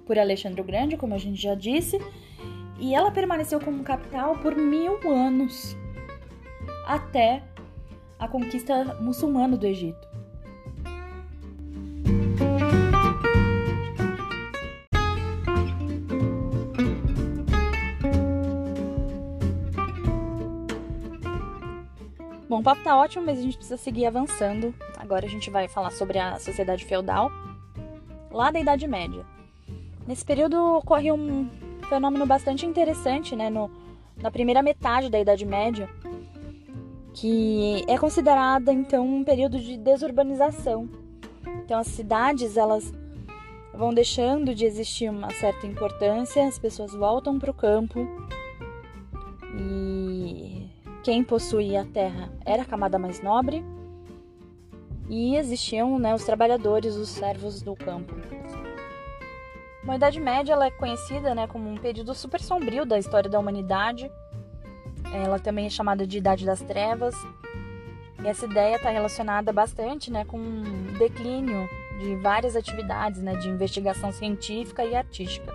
por 0.06 0.18
Alexandre 0.18 0.62
o 0.62 0.64
Grande, 0.64 0.98
como 0.98 1.14
a 1.14 1.18
gente 1.18 1.42
já 1.42 1.56
disse, 1.56 2.00
e 2.80 2.94
ela 2.94 3.12
permaneceu 3.12 3.60
como 3.60 3.84
capital 3.84 4.38
por 4.38 4.56
mil 4.56 5.00
anos, 5.10 5.76
até 6.86 7.44
a 8.20 8.28
conquista 8.28 8.96
muçulmana 9.02 9.58
do 9.58 9.66
Egito. 9.66 10.14
Bom, 22.54 22.60
o 22.60 22.64
papo 22.64 22.84
tá 22.84 22.96
ótimo, 22.96 23.26
mas 23.26 23.40
a 23.40 23.42
gente 23.42 23.58
precisa 23.58 23.78
seguir 23.78 24.06
avançando. 24.06 24.76
Agora 25.00 25.26
a 25.26 25.30
gente 25.30 25.50
vai 25.50 25.68
falar 25.68 25.90
sobre 25.90 26.20
a 26.20 26.38
sociedade 26.38 26.86
feudal, 26.86 27.32
lá 28.34 28.52
da 28.52 28.60
Idade 28.60 28.88
Média. 28.88 29.24
Nesse 30.08 30.26
período 30.26 30.58
ocorre 30.78 31.12
um 31.12 31.48
fenômeno 31.88 32.26
bastante 32.26 32.66
interessante, 32.66 33.36
né, 33.36 33.50
no, 33.50 33.70
na 34.18 34.32
primeira 34.32 34.62
metade 34.62 35.10
da 35.10 35.20
Idade 35.20 35.46
Média, 35.46 35.88
que 37.14 37.86
é 37.88 37.98
considerada 37.98 38.74
então 38.74 39.08
um 39.08 39.24
período 39.24 39.60
de 39.60 39.78
desurbanização. 39.78 40.90
Então 41.64 41.80
as 41.80 41.88
cidades 41.88 42.58
elas 42.58 42.92
vão 43.74 43.94
deixando 43.94 44.54
de 44.54 44.66
existir 44.66 45.10
uma 45.10 45.30
certa 45.32 45.66
importância, 45.68 46.48
as 46.48 46.60
pessoas 46.60 46.94
voltam 46.94 47.40
para 47.40 47.52
o 47.52 47.54
campo 47.54 48.08
e 49.56 50.68
quem 51.04 51.24
possuía 51.24 51.82
a 51.82 51.86
terra 51.86 52.32
era 52.46 52.64
a 52.64 52.66
camada 52.66 52.98
mais 52.98 53.22
nobre 53.22 53.64
e 55.10 55.36
existiam 55.36 56.00
né, 56.00 56.14
os 56.14 56.24
trabalhadores, 56.24 56.96
os 56.96 57.10
servos 57.10 57.62
do 57.62 57.76
campo. 57.76 58.14
A 59.88 59.96
Idade 59.96 60.20
Média 60.20 60.54
ela 60.54 60.66
é 60.66 60.72
conhecida 60.72 61.36
né, 61.36 61.46
como 61.46 61.70
um 61.70 61.78
período 61.78 62.14
super 62.14 62.40
sombrio 62.40 62.86
da 62.86 62.98
história 62.98 63.30
da 63.30 63.38
humanidade. 63.38 64.10
Ela 65.14 65.40
também 65.40 65.66
é 65.66 65.70
chamada 65.70 66.08
de 66.08 66.18
Idade 66.18 66.46
das 66.46 66.62
Trevas. 66.62 67.16
E 68.24 68.28
essa 68.28 68.46
ideia 68.46 68.78
está 68.78 68.90
relacionada 68.90 69.52
bastante 69.52 70.10
né, 70.10 70.24
com 70.24 70.38
o 70.38 70.98
declínio 70.98 71.68
de 72.00 72.16
várias 72.16 72.56
atividades 72.56 73.22
né, 73.22 73.36
de 73.36 73.50
investigação 73.50 74.12
científica 74.12 74.86
e 74.86 74.96
artística. 74.96 75.54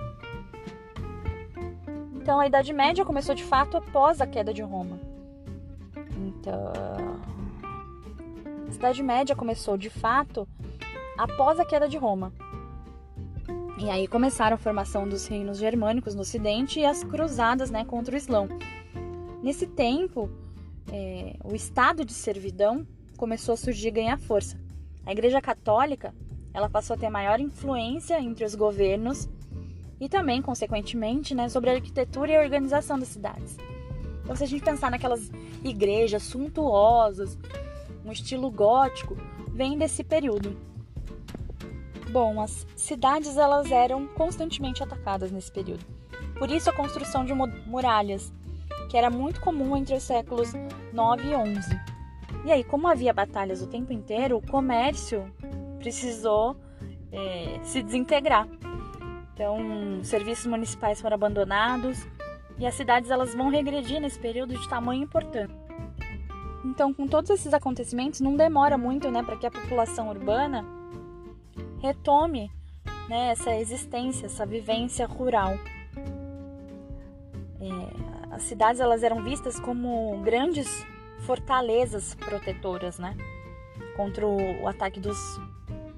Então, 2.15 2.39
a 2.39 2.47
Idade 2.47 2.75
Média 2.75 3.07
começou 3.07 3.35
de 3.35 3.43
fato 3.43 3.79
após 3.79 4.21
a 4.21 4.27
queda 4.27 4.53
de 4.53 4.61
Roma. 4.61 5.01
Então, 6.15 7.18
Idade 8.79 9.03
Média 9.03 9.35
começou 9.35 9.77
de 9.77 9.91
fato 9.91 10.47
após 11.17 11.59
a 11.59 11.65
queda 11.65 11.89
de 11.89 11.99
Roma. 11.99 12.33
E 13.77 13.91
aí 13.91 14.07
começaram 14.07 14.55
a 14.55 14.59
formação 14.59 15.09
dos 15.09 15.27
reinos 15.27 15.59
germânicos 15.59 16.15
no 16.15 16.21
Ocidente 16.21 16.79
e 16.79 16.85
as 16.85 17.03
cruzadas 17.03 17.73
né, 17.73 17.85
contra 17.85 18.15
o 18.15 18.17
Islão. 18.17 18.49
Nesse 19.43 19.67
tempo, 19.67 20.31
é, 20.93 21.35
o 21.43 21.57
estado 21.57 22.05
de 22.05 22.13
servidão 22.13 22.87
começou 23.17 23.55
a 23.55 23.57
surgir 23.57 23.89
e 23.89 23.93
ganhar 23.93 24.17
força. 24.17 24.57
A 25.05 25.11
Igreja 25.11 25.41
Católica 25.41 26.15
ela 26.55 26.71
passou 26.71 26.95
a 26.95 26.99
ter 26.99 27.11
maior 27.11 27.41
influência 27.41 28.21
entre 28.21 28.45
os 28.45 28.55
governos 28.55 29.29
e 30.01 30.09
também, 30.09 30.41
consequentemente, 30.41 31.35
né, 31.35 31.49
sobre 31.49 31.71
a 31.71 31.75
arquitetura 31.75 32.31
e 32.31 32.37
a 32.37 32.43
organização 32.43 32.97
das 32.97 33.09
cidades. 33.09 33.57
Então, 34.23 34.37
se 34.37 34.45
a 34.45 34.47
gente 34.47 34.63
pensar 34.63 34.89
naquelas 34.89 35.33
igrejas 35.65 36.23
suntuosas, 36.23 37.37
um 38.09 38.13
estilo 38.13 38.51
gótico, 38.51 39.17
vem 39.53 39.77
desse 39.77 40.03
período. 40.03 40.57
Bom, 42.11 42.41
as 42.41 42.67
cidades 42.75 43.37
elas 43.37 43.71
eram 43.71 44.07
constantemente 44.07 44.83
atacadas 44.83 45.31
nesse 45.31 45.53
período. 45.53 45.85
Por 46.39 46.51
isso 46.51 46.71
a 46.71 46.73
construção 46.73 47.25
de 47.25 47.35
muralhas, 47.67 48.33
que 48.89 48.97
era 48.97 49.11
muito 49.11 49.41
comum 49.41 49.77
entre 49.77 49.95
os 49.95 50.03
séculos 50.03 50.53
9 50.93 51.29
e 51.29 51.35
11. 51.35 51.81
E 52.47 52.53
aí, 52.53 52.65
como 52.65 52.89
havia 52.89 53.13
batalhas 53.13 53.61
o 53.61 53.67
tempo 53.67 53.93
inteiro, 53.93 54.39
o 54.39 54.47
comércio 54.47 55.31
precisou 55.79 56.57
é, 57.13 57.59
se 57.63 57.83
desintegrar. 57.83 58.49
Então, 59.35 59.59
serviços 60.03 60.47
municipais 60.47 61.01
foram 61.01 61.15
abandonados 61.15 62.07
e 62.59 62.67
as 62.67 62.75
cidades 62.75 63.11
elas 63.11 63.35
vão 63.35 63.51
regredir 63.51 64.01
nesse 64.01 64.19
período 64.19 64.59
de 64.59 64.69
tamanho 64.69 65.03
importante. 65.03 65.68
Então, 66.65 66.93
com 66.93 67.07
todos 67.07 67.31
esses 67.31 67.55
acontecimentos, 67.55 68.21
não 68.21 68.37
demora 68.37 68.77
muito, 68.77 69.11
né, 69.11 69.23
para 69.23 69.37
que 69.37 69.47
a 69.47 69.51
população 69.51 70.09
urbana 70.09 70.65
retome, 71.81 72.51
né, 73.09 73.31
essa 73.31 73.55
existência, 73.55 74.27
essa 74.27 74.45
vivência 74.45 75.07
rural. 75.07 75.55
É, 77.61 78.35
as 78.35 78.43
cidades 78.43 78.81
elas 78.81 79.03
eram 79.03 79.23
vistas 79.23 79.59
como 79.61 80.19
grandes 80.23 80.85
fortalezas 81.21 82.15
protetoras, 82.15 82.99
né, 82.99 83.17
contra 83.97 84.27
o, 84.27 84.63
o 84.63 84.69
ataque 84.69 85.01
dos 85.01 85.19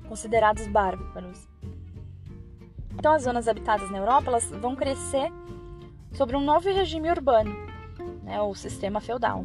considerados 0.09 0.67
bárbaros. 0.67 1.49
Então, 2.93 3.12
as 3.12 3.23
zonas 3.23 3.49
habitadas 3.49 3.90
na 3.90 3.99
Europa 3.99 4.29
elas 4.29 4.45
vão 4.50 4.76
crescer 4.76 5.33
sobre 6.12 6.37
um 6.37 6.40
novo 6.40 6.69
regime 6.69 7.11
urbano, 7.11 7.55
né, 8.23 8.40
o 8.43 8.55
sistema 8.55 9.00
feudal. 9.00 9.45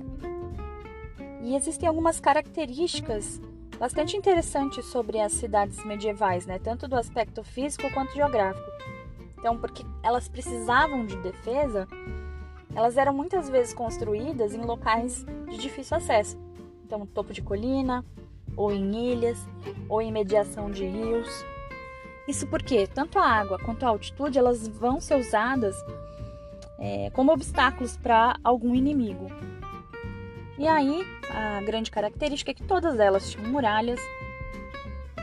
E 1.46 1.56
existem 1.56 1.88
algumas 1.88 2.20
características 2.20 3.40
bastante 3.78 4.18
interessantes 4.18 4.84
sobre 4.88 5.20
as 5.20 5.32
cidades 5.32 5.86
medievais, 5.86 6.48
né, 6.48 6.58
tanto 6.58 6.88
do 6.88 6.96
aspecto 6.96 7.44
físico 7.44 7.88
quanto 7.94 8.16
geográfico. 8.16 8.68
Então, 9.38 9.56
porque 9.56 9.86
elas 10.02 10.28
precisavam 10.28 11.06
de 11.06 11.16
defesa, 11.18 11.88
elas 12.74 12.98
eram 12.98 13.14
muitas 13.14 13.48
vezes 13.48 13.76
construídas 13.76 14.56
em 14.56 14.62
locais 14.62 15.24
de 15.48 15.58
difícil 15.60 15.98
acesso. 15.98 16.36
Então, 16.84 17.06
topo 17.06 17.32
de 17.32 17.44
colina, 17.44 18.04
ou 18.58 18.72
em 18.72 19.12
ilhas, 19.12 19.38
ou 19.88 20.02
em 20.02 20.12
mediação 20.12 20.72
de 20.72 20.84
rios. 20.84 21.46
Isso 22.28 22.48
porque 22.48 22.88
tanto 22.88 23.20
a 23.20 23.24
água 23.24 23.60
quanto 23.60 23.86
a 23.86 23.90
altitude 23.90 24.40
elas 24.40 24.68
vão 24.68 25.00
ser 25.00 25.16
usadas 25.16 25.76
é, 26.80 27.12
como 27.12 27.32
obstáculos 27.32 27.96
para 27.98 28.36
algum 28.44 28.74
inimigo. 28.74 29.28
E 30.58 30.68
aí 30.68 31.06
a 31.30 31.62
grande 31.62 31.92
característica 31.92 32.52
é 32.52 32.54
que 32.54 32.64
todas 32.64 33.00
elas 33.00 33.32
tinham 33.32 33.50
muralhas 33.50 34.00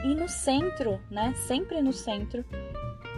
e 0.04 0.14
no 0.14 0.28
centro, 0.28 1.00
né, 1.10 1.32
sempre 1.46 1.80
no 1.80 1.92
centro, 1.92 2.44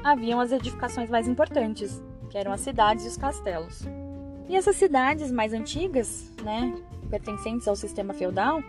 haviam 0.03 0.39
as 0.39 0.53
edificações 0.53 1.09
mais 1.09 1.27
importantes, 1.27 2.03
que 2.31 2.37
eram 2.37 2.53
as 2.53 2.61
cidades 2.61 3.05
e 3.05 3.09
os 3.09 3.17
castelos. 3.17 3.83
E 4.49 4.55
essas 4.55 4.77
cidades 4.77 5.33
mais 5.33 5.53
antigas, 5.53 6.31
né, 6.43 6.75
pertencentes 7.09 7.67
ao 7.67 7.75
sistema 7.75 8.13
feudal, 8.13 8.63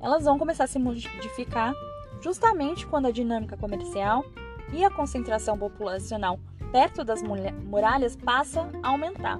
elas 0.00 0.24
vão 0.24 0.38
começar 0.38 0.64
a 0.64 0.66
se 0.66 0.78
modificar 0.78 1.72
justamente 2.20 2.86
quando 2.86 3.06
a 3.06 3.10
dinâmica 3.10 3.56
comercial 3.56 4.24
e 4.72 4.82
a 4.82 4.90
concentração 4.90 5.58
populacional 5.58 6.40
perto 6.72 7.04
das 7.04 7.22
muralhas 7.22 8.16
passa 8.16 8.68
a 8.82 8.88
aumentar. 8.88 9.38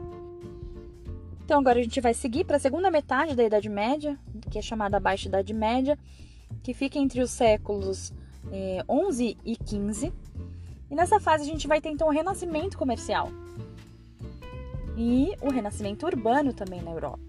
Então 1.45 1.61
agora 1.61 1.79
a 1.79 1.83
gente 1.83 2.01
vai 2.01 2.15
seguir 2.15 2.45
para 2.45 2.57
a 2.57 2.61
segunda 2.61 2.91
metade 2.91 3.35
da 3.35 3.45
Idade 3.45 3.69
Média, 3.69 4.19
que 4.51 4.59
é 4.59 4.63
chamada 4.63 4.99
Baixa 4.99 5.29
Idade 5.29 5.53
Média, 5.53 5.99
que 6.63 6.73
fica 6.73 6.99
entre 6.99 7.21
os 7.21 7.31
séculos 7.31 8.15
é, 8.51 8.83
11 8.89 9.37
e 9.45 9.57
15. 9.57 10.13
E 10.91 10.95
nessa 10.95 11.21
fase 11.21 11.43
a 11.43 11.47
gente 11.47 11.69
vai 11.69 11.81
ter 11.81 11.91
então 11.91 12.09
o 12.09 12.11
renascimento 12.11 12.79
comercial 12.79 13.29
e 14.97 15.35
o 15.43 15.51
renascimento 15.51 16.07
urbano 16.07 16.53
também 16.55 16.81
na 16.81 16.93
Europa. 16.93 17.21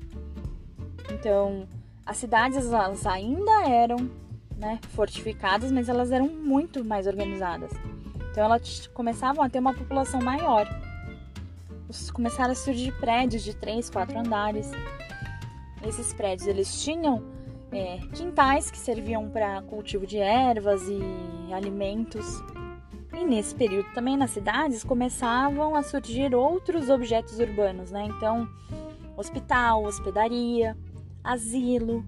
Então, 1.11 1.67
as 2.05 2.17
cidades 2.17 2.71
elas 2.71 3.05
ainda 3.05 3.67
eram 3.67 4.09
né, 4.57 4.79
fortificadas, 4.89 5.71
mas 5.71 5.89
elas 5.89 6.11
eram 6.11 6.27
muito 6.27 6.85
mais 6.85 7.05
organizadas. 7.05 7.71
Então 8.31 8.43
elas 8.43 8.87
começavam 8.87 9.43
a 9.43 9.49
ter 9.49 9.59
uma 9.59 9.73
população 9.73 10.21
maior. 10.21 10.67
Começaram 12.13 12.51
a 12.51 12.55
surgir 12.55 12.91
prédios 12.99 13.43
de 13.43 13.55
três, 13.55 13.89
quatro 13.89 14.17
andares. 14.17 14.71
Esses 15.85 16.13
prédios 16.13 16.47
eles 16.47 16.83
tinham 16.83 17.23
é, 17.71 17.99
quintais 18.13 18.71
que 18.71 18.77
serviam 18.77 19.29
para 19.29 19.61
cultivo 19.63 20.05
de 20.07 20.17
ervas 20.17 20.81
e 20.87 21.53
alimentos. 21.53 22.25
E 23.13 23.23
nesse 23.23 23.55
período 23.55 23.87
também 23.93 24.17
nas 24.17 24.31
cidades 24.31 24.83
começavam 24.83 25.75
a 25.75 25.83
surgir 25.83 26.33
outros 26.35 26.89
objetos 26.89 27.39
urbanos, 27.39 27.91
né? 27.91 28.05
Então, 28.05 28.47
hospital, 29.15 29.83
hospedaria, 29.83 30.75
asilo, 31.23 32.05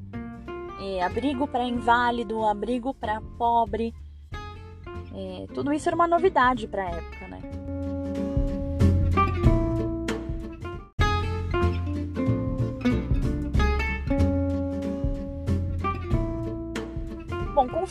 é, 0.82 1.04
abrigo 1.04 1.48
para 1.48 1.64
inválido, 1.64 2.44
abrigo 2.44 2.94
para 2.94 3.22
pobre. 3.38 3.94
É, 5.14 5.46
tudo 5.54 5.72
isso 5.72 5.88
era 5.88 5.96
uma 5.96 6.08
novidade 6.08 6.68
para 6.68 6.84
a 6.84 6.90
época, 6.90 7.28
né? 7.28 7.67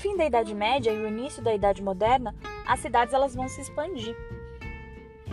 Fim 0.07 0.17
da 0.17 0.25
Idade 0.25 0.55
Média 0.55 0.93
e 0.93 1.03
o 1.03 1.09
início 1.09 1.43
da 1.43 1.53
Idade 1.53 1.83
Moderna, 1.83 2.33
as 2.65 2.79
cidades 2.79 3.13
elas 3.13 3.35
vão 3.35 3.49
se 3.49 3.61
expandir. 3.61 4.17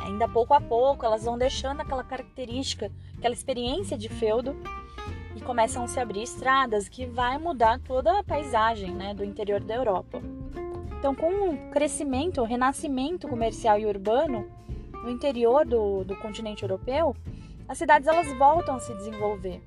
Ainda 0.04 0.28
pouco 0.28 0.56
a 0.56 0.60
pouco, 0.60 1.06
elas 1.06 1.26
vão 1.26 1.38
deixando 1.38 1.82
aquela 1.82 2.04
característica, 2.04 2.92
aquela 3.16 3.36
experiência 3.36 3.96
de 3.96 4.10
feudo 4.10 4.56
e 5.36 5.42
começam 5.42 5.84
a 5.84 5.88
se 5.88 6.00
abrir 6.00 6.24
estradas 6.24 6.90
que 6.90 7.06
vai 7.06 7.38
mudar 7.38 7.80
toda 7.82 8.18
a 8.18 8.24
paisagem 8.24 8.90
né, 8.90 9.14
do 9.14 9.24
interior 9.24 9.60
da 9.60 9.76
Europa. 9.76 10.20
Então, 10.98 11.14
com 11.14 11.52
o 11.52 11.70
crescimento, 11.70 12.42
o 12.42 12.46
renascimento 12.46 13.28
comercial 13.28 13.78
e 13.78 13.86
urbano 13.86 14.50
no 15.04 15.10
interior 15.12 15.68
do, 15.68 16.04
do 16.04 16.16
continente 16.16 16.64
europeu, 16.64 17.16
as 17.68 17.78
cidades 17.78 18.08
elas 18.08 18.36
voltam 18.40 18.78
a 18.78 18.80
se 18.80 18.92
desenvolver, 18.96 19.62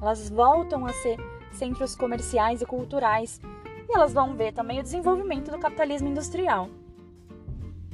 elas 0.00 0.30
voltam 0.30 0.86
a 0.86 0.92
ser 0.94 1.18
centros 1.52 1.94
comerciais 1.94 2.62
e 2.62 2.66
culturais 2.66 3.38
e 3.88 3.96
elas 3.96 4.12
vão 4.12 4.34
ver 4.34 4.52
também 4.52 4.80
o 4.80 4.82
desenvolvimento 4.82 5.50
do 5.50 5.58
capitalismo 5.58 6.08
industrial. 6.08 6.68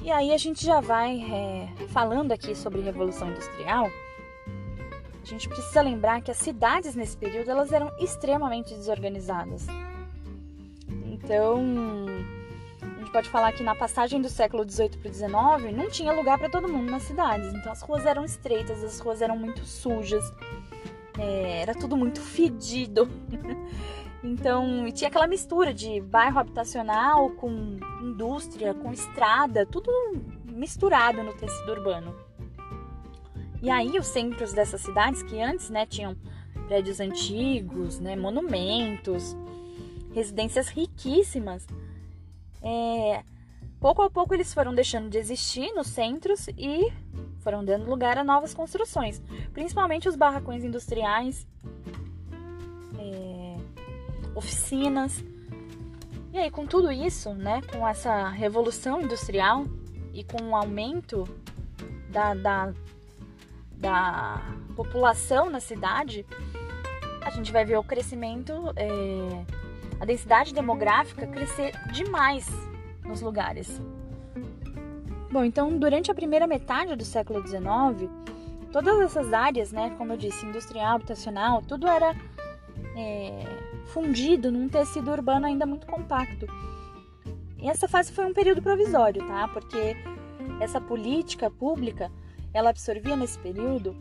E 0.02 0.11
aí 0.11 0.33
a 0.35 0.38
gente 0.38 0.64
já 0.64 0.80
vai 0.80 1.20
é, 1.33 1.87
falando 1.88 2.33
aqui 2.33 2.54
sobre 2.54 2.80
Revolução 2.80 3.30
Industrial, 3.30 3.88
a 5.24 5.26
gente 5.26 5.48
precisa 5.48 5.80
lembrar 5.80 6.20
que 6.20 6.30
as 6.30 6.37
cidades 6.37 6.94
nesse 6.94 7.16
período 7.16 7.50
elas 7.50 7.72
eram 7.72 7.90
extremamente 7.98 8.74
desorganizadas. 8.74 9.66
Então, 11.07 11.64
a 12.83 12.98
gente 12.98 13.11
pode 13.11 13.30
falar 13.30 13.52
que 13.52 13.62
na 13.62 13.74
passagem 13.74 14.20
do 14.20 14.28
século 14.28 14.70
XVIII 14.70 14.90
para 14.90 15.11
o 15.11 15.14
XIX 15.14 15.74
não 15.74 15.88
tinha 15.88 16.12
lugar 16.12 16.38
para 16.38 16.50
todo 16.50 16.68
mundo 16.68 16.90
nas 16.90 17.04
cidades. 17.04 17.54
Então, 17.54 17.72
as 17.72 17.80
ruas 17.80 18.04
eram 18.04 18.22
estreitas, 18.22 18.85
as 18.85 19.00
ruas 19.00 19.22
eram 19.22 19.38
muito 19.38 19.64
sujas, 19.64 20.22
é, 21.18 21.62
era 21.62 21.74
tudo 21.74 21.96
muito 21.96 22.20
fedido. 22.20 23.09
Então, 24.24 24.90
tinha 24.90 25.08
aquela 25.08 25.26
mistura 25.26 25.74
de 25.74 26.00
bairro 26.00 26.38
habitacional 26.38 27.28
com 27.32 27.76
indústria, 28.00 28.72
com 28.72 28.90
estrada, 28.90 29.66
tudo 29.66 29.90
misturado 30.46 31.22
no 31.22 31.34
tecido 31.34 31.72
urbano. 31.72 32.14
E 33.60 33.68
aí 33.68 33.98
os 33.98 34.06
centros 34.06 34.54
dessas 34.54 34.80
cidades 34.80 35.22
que 35.22 35.40
antes, 35.40 35.68
né, 35.68 35.84
tinham 35.84 36.16
prédios 36.66 37.00
antigos, 37.00 38.00
né, 38.00 38.16
monumentos, 38.16 39.37
residências 40.14 40.68
riquíssimas, 40.68 41.66
é, 42.62 43.22
pouco 43.78 44.00
a 44.00 44.08
pouco 44.08 44.32
eles 44.32 44.54
foram 44.54 44.74
deixando 44.74 45.10
de 45.10 45.18
existir 45.18 45.70
nos 45.74 45.88
centros 45.88 46.48
e 46.56 46.90
foram 47.40 47.62
dando 47.62 47.90
lugar 47.90 48.16
a 48.16 48.24
novas 48.24 48.54
construções, 48.54 49.20
principalmente 49.52 50.08
os 50.08 50.16
barracões 50.16 50.64
industriais, 50.64 51.46
é, 52.98 53.34
oficinas. 54.35 55.23
E 56.33 56.38
aí, 56.38 56.51
com 56.51 56.66
tudo 56.66 56.90
isso, 56.90 57.33
né, 57.33 57.61
com 57.70 57.87
essa 57.87 58.29
revolução 58.29 59.01
industrial 59.01 59.64
e 60.12 60.25
com 60.25 60.42
o 60.51 60.57
aumento 60.57 61.25
da, 62.11 62.35
da, 62.35 62.73
da 63.77 64.42
população 64.75 65.49
na 65.49 65.61
cidade, 65.61 66.27
a 67.25 67.31
gente 67.31 67.53
vai 67.53 67.64
ver 67.64 67.79
o 67.79 67.85
crescimento, 67.85 68.53
é, 68.77 69.44
a 70.01 70.05
densidade 70.05 70.53
demográfica 70.53 71.27
crescer 71.27 71.73
demais 71.92 72.49
nos 73.05 73.20
lugares. 73.20 73.81
Bom, 75.31 75.44
então 75.44 75.79
durante 75.79 76.11
a 76.11 76.14
primeira 76.14 76.47
metade 76.47 76.94
do 76.94 77.05
século 77.05 77.44
XIX, 77.47 78.11
todas 78.70 79.01
essas 79.01 79.33
áreas, 79.33 79.73
né, 79.73 79.94
como 79.97 80.12
eu 80.12 80.16
disse, 80.16 80.44
industrial, 80.47 80.97
habitacional, 80.97 81.62
tudo 81.62 81.88
era 81.88 82.14
é, 82.96 83.44
fundido 83.87 84.50
num 84.50 84.68
tecido 84.68 85.11
urbano 85.11 85.46
ainda 85.46 85.66
muito 85.66 85.87
compacto. 85.87 86.46
E 87.59 87.68
essa 87.68 87.88
fase 87.88 88.12
foi 88.12 88.24
um 88.26 88.33
período 88.35 88.61
provisório, 88.62 89.26
tá? 89.26 89.48
Porque 89.48 89.96
essa 90.61 90.80
política 90.80 91.50
pública, 91.50 92.11
ela 92.52 92.70
absorvia 92.70 93.16
nesse 93.16 93.38
período 93.38 93.96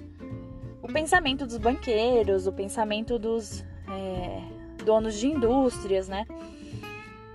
o 0.82 0.88
pensamento 0.88 1.45
dos 1.45 1.58
banqueiros, 1.58 2.45
o 2.45 2.51
pensamento 2.51 3.17
dos 3.17 3.63
é, 3.88 4.41
donos 4.84 5.17
de 5.17 5.27
indústrias, 5.27 6.10
né? 6.10 6.25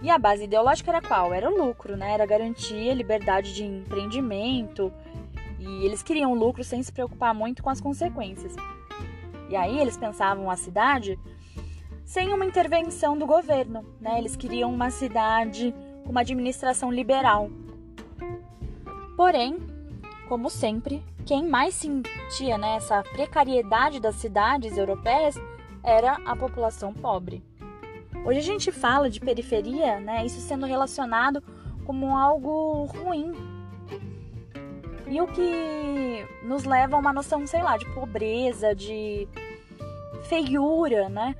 E 0.00 0.10
a 0.10 0.18
base 0.18 0.44
ideológica 0.44 0.90
era 0.90 1.02
qual? 1.02 1.34
Era 1.34 1.50
o 1.50 1.56
lucro, 1.56 1.96
né? 1.96 2.12
Era 2.12 2.26
garantir 2.26 2.94
liberdade 2.94 3.54
de 3.54 3.64
empreendimento. 3.64 4.92
E 5.58 5.84
eles 5.84 6.02
queriam 6.02 6.34
lucro 6.34 6.62
sem 6.62 6.82
se 6.82 6.92
preocupar 6.92 7.34
muito 7.34 7.62
com 7.62 7.70
as 7.70 7.80
consequências. 7.80 8.54
E 9.48 9.56
aí 9.56 9.80
eles 9.80 9.96
pensavam 9.96 10.50
a 10.50 10.56
cidade 10.56 11.18
sem 12.08 12.32
uma 12.32 12.46
intervenção 12.46 13.18
do 13.18 13.26
governo, 13.26 13.84
né? 14.00 14.16
Eles 14.18 14.34
queriam 14.34 14.72
uma 14.72 14.88
cidade 14.88 15.74
com 16.02 16.10
uma 16.10 16.22
administração 16.22 16.90
liberal. 16.90 17.50
Porém, 19.14 19.58
como 20.26 20.48
sempre, 20.48 21.04
quem 21.26 21.46
mais 21.46 21.74
sentia 21.74 22.56
né, 22.56 22.76
essa 22.76 23.02
precariedade 23.02 24.00
das 24.00 24.14
cidades 24.14 24.78
europeias 24.78 25.34
era 25.84 26.14
a 26.24 26.34
população 26.34 26.94
pobre. 26.94 27.42
Hoje 28.24 28.38
a 28.38 28.42
gente 28.42 28.72
fala 28.72 29.10
de 29.10 29.20
periferia, 29.20 30.00
né, 30.00 30.24
isso 30.24 30.40
sendo 30.40 30.64
relacionado 30.64 31.42
como 31.84 32.16
algo 32.16 32.86
ruim. 32.86 33.34
E 35.06 35.20
o 35.20 35.26
que 35.26 36.26
nos 36.42 36.64
leva 36.64 36.96
a 36.96 37.00
uma 37.00 37.12
noção, 37.12 37.46
sei 37.46 37.62
lá, 37.62 37.76
de 37.76 37.84
pobreza, 37.92 38.74
de 38.74 39.28
feiura, 40.22 41.10
né? 41.10 41.36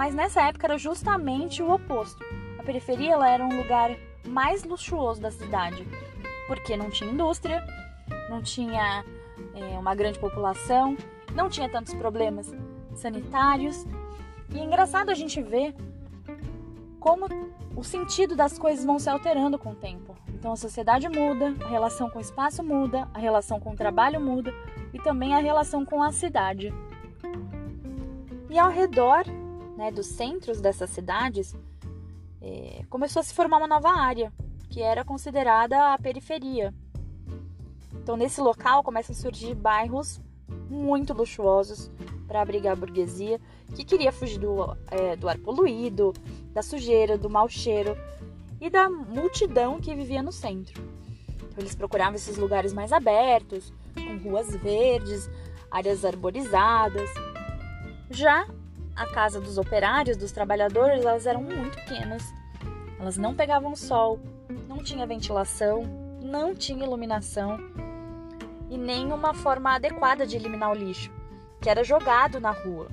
Mas 0.00 0.14
nessa 0.14 0.40
época 0.40 0.66
era 0.66 0.78
justamente 0.78 1.62
o 1.62 1.70
oposto. 1.70 2.24
A 2.58 2.62
periferia 2.62 3.12
ela 3.12 3.28
era 3.28 3.44
um 3.44 3.54
lugar 3.54 3.94
mais 4.26 4.64
luxuoso 4.64 5.20
da 5.20 5.30
cidade, 5.30 5.86
porque 6.46 6.74
não 6.74 6.88
tinha 6.88 7.10
indústria, 7.10 7.62
não 8.30 8.40
tinha 8.40 9.04
é, 9.54 9.78
uma 9.78 9.94
grande 9.94 10.18
população, 10.18 10.96
não 11.34 11.50
tinha 11.50 11.68
tantos 11.68 11.92
problemas 11.92 12.50
sanitários. 12.94 13.86
E 14.54 14.58
é 14.58 14.64
engraçado 14.64 15.10
a 15.10 15.14
gente 15.14 15.42
ver 15.42 15.74
como 16.98 17.26
o 17.76 17.84
sentido 17.84 18.34
das 18.34 18.58
coisas 18.58 18.86
vão 18.86 18.98
se 18.98 19.10
alterando 19.10 19.58
com 19.58 19.72
o 19.72 19.76
tempo. 19.76 20.16
Então 20.30 20.52
a 20.52 20.56
sociedade 20.56 21.10
muda, 21.10 21.54
a 21.62 21.68
relação 21.68 22.08
com 22.08 22.20
o 22.20 22.22
espaço 22.22 22.64
muda, 22.64 23.06
a 23.12 23.18
relação 23.18 23.60
com 23.60 23.72
o 23.72 23.76
trabalho 23.76 24.18
muda 24.18 24.50
e 24.94 24.98
também 24.98 25.34
a 25.34 25.40
relação 25.40 25.84
com 25.84 26.02
a 26.02 26.10
cidade. 26.10 26.72
E 28.48 28.58
ao 28.58 28.70
redor 28.70 29.24
né, 29.80 29.90
dos 29.90 30.08
centros 30.08 30.60
dessas 30.60 30.90
cidades 30.90 31.56
é, 32.42 32.82
começou 32.90 33.20
a 33.20 33.22
se 33.22 33.32
formar 33.32 33.56
uma 33.56 33.66
nova 33.66 33.88
área, 33.88 34.30
que 34.68 34.82
era 34.82 35.02
considerada 35.02 35.94
a 35.94 35.98
periferia. 35.98 36.74
Então 37.94 38.14
nesse 38.14 38.42
local 38.42 38.82
começam 38.82 39.16
a 39.16 39.18
surgir 39.18 39.54
bairros 39.54 40.20
muito 40.68 41.14
luxuosos 41.14 41.90
para 42.28 42.42
abrigar 42.42 42.74
a 42.74 42.76
burguesia 42.76 43.40
que 43.74 43.82
queria 43.82 44.12
fugir 44.12 44.38
do, 44.38 44.76
é, 44.90 45.16
do 45.16 45.26
ar 45.26 45.38
poluído, 45.38 46.12
da 46.52 46.60
sujeira, 46.60 47.16
do 47.16 47.30
mau 47.30 47.48
cheiro 47.48 47.96
e 48.60 48.68
da 48.68 48.90
multidão 48.90 49.80
que 49.80 49.94
vivia 49.94 50.22
no 50.22 50.30
centro. 50.30 50.82
Então, 51.36 51.58
eles 51.58 51.74
procuravam 51.74 52.16
esses 52.16 52.36
lugares 52.36 52.74
mais 52.74 52.92
abertos, 52.92 53.72
com 53.94 54.28
ruas 54.28 54.54
verdes, 54.56 55.30
áreas 55.70 56.04
arborizadas. 56.04 57.08
Já 58.10 58.46
a 59.00 59.06
casa 59.06 59.40
dos 59.40 59.56
operários, 59.56 60.18
dos 60.18 60.30
trabalhadores, 60.30 61.02
elas 61.02 61.26
eram 61.26 61.42
muito 61.42 61.74
pequenas. 61.78 62.22
Elas 62.98 63.16
não 63.16 63.34
pegavam 63.34 63.74
sol, 63.74 64.20
não 64.68 64.82
tinha 64.82 65.06
ventilação, 65.06 65.84
não 66.20 66.54
tinha 66.54 66.84
iluminação 66.84 67.58
e 68.68 68.76
nem 68.76 69.10
uma 69.10 69.32
forma 69.32 69.74
adequada 69.74 70.26
de 70.26 70.36
eliminar 70.36 70.70
o 70.70 70.74
lixo, 70.74 71.10
que 71.62 71.70
era 71.70 71.82
jogado 71.82 72.38
na 72.38 72.50
rua. 72.50 72.88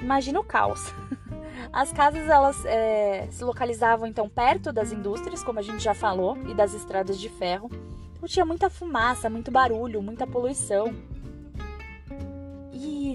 Imagina 0.00 0.40
o 0.40 0.44
caos. 0.44 0.92
As 1.72 1.92
casas 1.92 2.28
elas 2.28 2.64
é, 2.64 3.28
se 3.30 3.44
localizavam 3.44 4.04
então 4.08 4.28
perto 4.28 4.72
das 4.72 4.90
indústrias, 4.90 5.44
como 5.44 5.60
a 5.60 5.62
gente 5.62 5.78
já 5.78 5.94
falou, 5.94 6.36
e 6.48 6.54
das 6.54 6.74
estradas 6.74 7.20
de 7.20 7.28
ferro. 7.28 7.70
Então 8.16 8.28
tinha 8.28 8.44
muita 8.44 8.68
fumaça, 8.68 9.30
muito 9.30 9.52
barulho, 9.52 10.02
muita 10.02 10.26
poluição. 10.26 10.92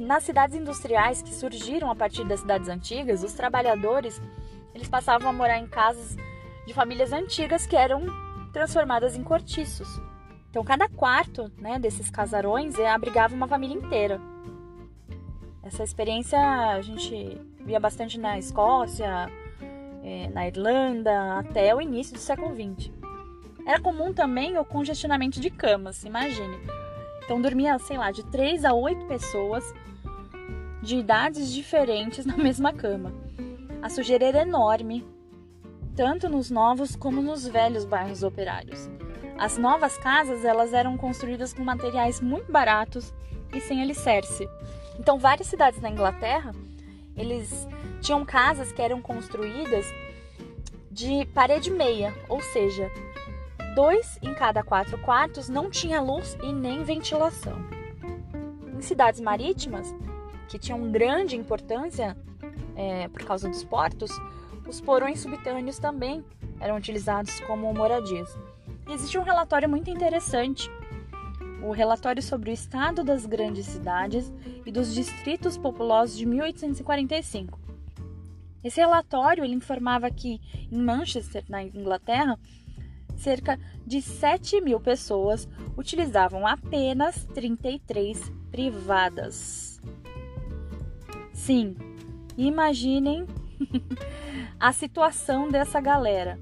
Nas 0.07 0.23
cidades 0.23 0.55
industriais 0.55 1.21
que 1.21 1.33
surgiram 1.33 1.91
a 1.91 1.95
partir 1.95 2.23
das 2.23 2.39
cidades 2.39 2.69
antigas, 2.69 3.23
os 3.23 3.33
trabalhadores 3.33 4.21
eles 4.73 4.87
passavam 4.87 5.29
a 5.29 5.33
morar 5.33 5.57
em 5.57 5.67
casas 5.67 6.15
de 6.65 6.73
famílias 6.73 7.11
antigas 7.11 7.67
que 7.67 7.75
eram 7.75 8.05
transformadas 8.53 9.17
em 9.17 9.23
cortiços. 9.23 9.85
Então 10.49 10.63
cada 10.63 10.87
quarto 10.87 11.51
né, 11.57 11.77
desses 11.77 12.09
casarões 12.09 12.79
é, 12.79 12.89
abrigava 12.89 13.35
uma 13.35 13.49
família 13.49 13.75
inteira. 13.75 14.21
Essa 15.61 15.83
experiência 15.83 16.39
a 16.39 16.81
gente 16.81 17.41
via 17.65 17.77
bastante 17.77 18.17
na 18.17 18.39
Escócia, 18.39 19.29
é, 20.05 20.29
na 20.29 20.47
Irlanda, 20.47 21.37
até 21.37 21.75
o 21.75 21.81
início 21.81 22.13
do 22.13 22.19
século 22.19 22.55
XX. 22.55 22.93
Era 23.65 23.81
comum 23.81 24.13
também 24.13 24.57
o 24.57 24.63
congestionamento 24.63 25.41
de 25.41 25.49
camas, 25.49 26.05
imagine. 26.05 26.57
Então 27.25 27.41
dormia, 27.41 27.77
sei 27.79 27.97
lá, 27.97 28.09
de 28.09 28.23
3 28.27 28.63
a 28.63 28.71
8 28.71 29.05
pessoas 29.05 29.75
de 30.81 30.97
idades 30.97 31.51
diferentes 31.51 32.25
na 32.25 32.35
mesma 32.37 32.73
cama. 32.73 33.13
A 33.81 33.89
sujeira 33.89 34.25
era 34.25 34.41
enorme, 34.41 35.05
tanto 35.95 36.29
nos 36.29 36.49
novos 36.49 36.95
como 36.95 37.21
nos 37.21 37.47
velhos 37.47 37.85
bairros 37.85 38.23
operários. 38.23 38.89
As 39.37 39.57
novas 39.57 39.97
casas 39.97 40.43
elas 40.43 40.73
eram 40.73 40.97
construídas 40.97 41.53
com 41.53 41.63
materiais 41.63 42.19
muito 42.19 42.51
baratos 42.51 43.13
e 43.53 43.61
sem 43.61 43.81
alicerce. 43.81 44.49
Então, 44.99 45.19
várias 45.19 45.47
cidades 45.47 45.79
na 45.79 45.89
Inglaterra, 45.89 46.53
eles 47.15 47.67
tinham 48.01 48.25
casas 48.25 48.71
que 48.71 48.81
eram 48.81 49.01
construídas 49.01 49.85
de 50.91 51.25
parede 51.27 51.69
meia, 51.69 52.13
ou 52.27 52.41
seja, 52.41 52.91
dois 53.75 54.17
em 54.23 54.33
cada 54.33 54.63
quatro 54.63 54.97
quartos 54.97 55.47
não 55.47 55.69
tinha 55.69 56.01
luz 56.01 56.35
e 56.41 56.51
nem 56.51 56.83
ventilação. 56.83 57.57
Em 58.75 58.81
cidades 58.81 59.19
marítimas, 59.19 59.93
que 60.47 60.59
tinham 60.59 60.91
grande 60.91 61.35
importância 61.35 62.15
é, 62.75 63.07
por 63.07 63.23
causa 63.23 63.49
dos 63.49 63.63
portos, 63.63 64.11
os 64.67 64.81
porões 64.81 65.19
subterrâneos 65.19 65.79
também 65.79 66.23
eram 66.59 66.75
utilizados 66.75 67.39
como 67.41 67.73
moradias. 67.73 68.37
E 68.87 68.93
existe 68.93 69.17
um 69.17 69.23
relatório 69.23 69.69
muito 69.69 69.89
interessante 69.89 70.69
o 71.61 71.71
relatório 71.71 72.21
sobre 72.21 72.49
o 72.49 72.53
estado 72.53 73.03
das 73.03 73.25
grandes 73.25 73.65
cidades 73.65 74.31
e 74.65 74.71
dos 74.71 74.93
distritos 74.93 75.57
populosos 75.57 76.17
de 76.17 76.25
1845. 76.25 77.59
Esse 78.63 78.79
relatório 78.79 79.43
ele 79.43 79.53
informava 79.53 80.09
que 80.09 80.39
em 80.71 80.81
Manchester, 80.81 81.43
na 81.49 81.63
Inglaterra, 81.63 82.39
cerca 83.15 83.59
de 83.85 84.01
7 84.01 84.61
mil 84.61 84.79
pessoas 84.79 85.47
utilizavam 85.75 86.45
apenas 86.45 87.25
33 87.33 88.31
privadas. 88.51 89.66
Sim, 91.37 91.77
imaginem 92.35 93.25
a 94.59 94.73
situação 94.73 95.47
dessa 95.47 95.79
galera. 95.79 96.37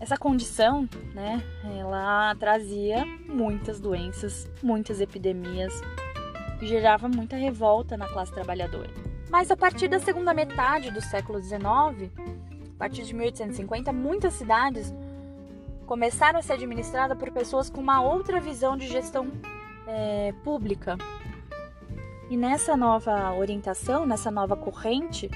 Essa 0.00 0.16
condição, 0.16 0.88
né, 1.12 1.42
ela 1.76 2.34
trazia 2.36 3.04
muitas 3.28 3.78
doenças, 3.78 4.48
muitas 4.62 5.00
epidemias 5.00 5.74
e 6.62 6.66
gerava 6.66 7.08
muita 7.08 7.36
revolta 7.36 7.96
na 7.96 8.08
classe 8.08 8.32
trabalhadora. 8.32 8.88
Mas 9.28 9.50
a 9.50 9.56
partir 9.56 9.88
da 9.88 9.98
segunda 9.98 10.32
metade 10.32 10.90
do 10.92 11.00
século 11.02 11.42
XIX, 11.42 11.60
a 11.60 12.78
partir 12.78 13.02
de 13.02 13.14
1850, 13.14 13.92
muitas 13.92 14.34
cidades 14.34 14.94
começaram 15.84 16.38
a 16.38 16.42
ser 16.42 16.54
administradas 16.54 17.18
por 17.18 17.30
pessoas 17.32 17.68
com 17.68 17.80
uma 17.80 18.00
outra 18.00 18.40
visão 18.40 18.76
de 18.76 18.86
gestão 18.86 19.26
é, 19.86 20.32
pública. 20.44 20.96
E 22.30 22.36
nessa 22.36 22.76
nova 22.76 23.34
orientação, 23.34 24.06
nessa 24.06 24.30
nova 24.30 24.56
corrente, 24.56 25.30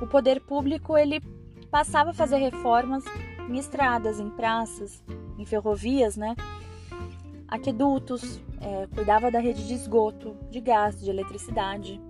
o 0.00 0.06
poder 0.06 0.40
público 0.40 0.96
ele 0.98 1.20
passava 1.70 2.10
a 2.10 2.14
fazer 2.14 2.36
reformas 2.36 3.04
em 3.48 3.56
estradas, 3.56 4.20
em 4.20 4.28
praças, 4.28 5.02
em 5.38 5.44
ferrovias, 5.44 6.16
né? 6.16 6.34
Aquedutos, 7.48 8.40
é, 8.60 8.86
cuidava 8.94 9.30
da 9.30 9.38
rede 9.38 9.66
de 9.66 9.74
esgoto, 9.74 10.36
de 10.50 10.60
gás, 10.60 11.00
de 11.00 11.10
eletricidade. 11.10 12.00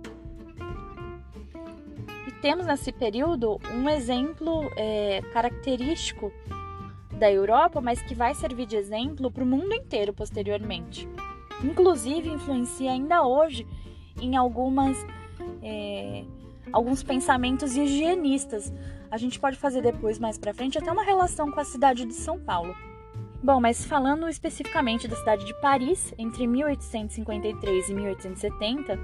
E 2.27 2.31
temos 2.41 2.65
nesse 2.65 2.91
período 2.91 3.59
um 3.73 3.89
exemplo 3.89 4.71
é, 4.75 5.21
característico 5.33 6.31
da 7.17 7.31
Europa, 7.31 7.79
mas 7.81 8.01
que 8.01 8.15
vai 8.15 8.33
servir 8.35 8.65
de 8.65 8.75
exemplo 8.75 9.31
para 9.31 9.43
o 9.43 9.47
mundo 9.47 9.73
inteiro 9.73 10.13
posteriormente. 10.13 11.07
Inclusive 11.63 12.29
influencia 12.29 12.91
ainda 12.91 13.25
hoje 13.25 13.65
em 14.21 14.35
algumas 14.35 14.97
é, 15.61 16.23
alguns 16.71 17.03
pensamentos 17.03 17.75
higienistas. 17.75 18.71
A 19.09 19.17
gente 19.17 19.39
pode 19.39 19.57
fazer 19.57 19.81
depois 19.81 20.17
mais 20.17 20.37
para 20.37 20.53
frente 20.53 20.77
até 20.77 20.91
uma 20.91 21.03
relação 21.03 21.51
com 21.51 21.59
a 21.59 21.63
cidade 21.63 22.05
de 22.05 22.13
São 22.13 22.39
Paulo. 22.39 22.75
Bom, 23.43 23.59
mas 23.59 23.85
falando 23.85 24.27
especificamente 24.29 25.07
da 25.07 25.15
cidade 25.15 25.45
de 25.45 25.53
Paris, 25.59 26.13
entre 26.17 26.47
1853 26.47 27.89
e 27.89 27.93
1870, 27.93 28.99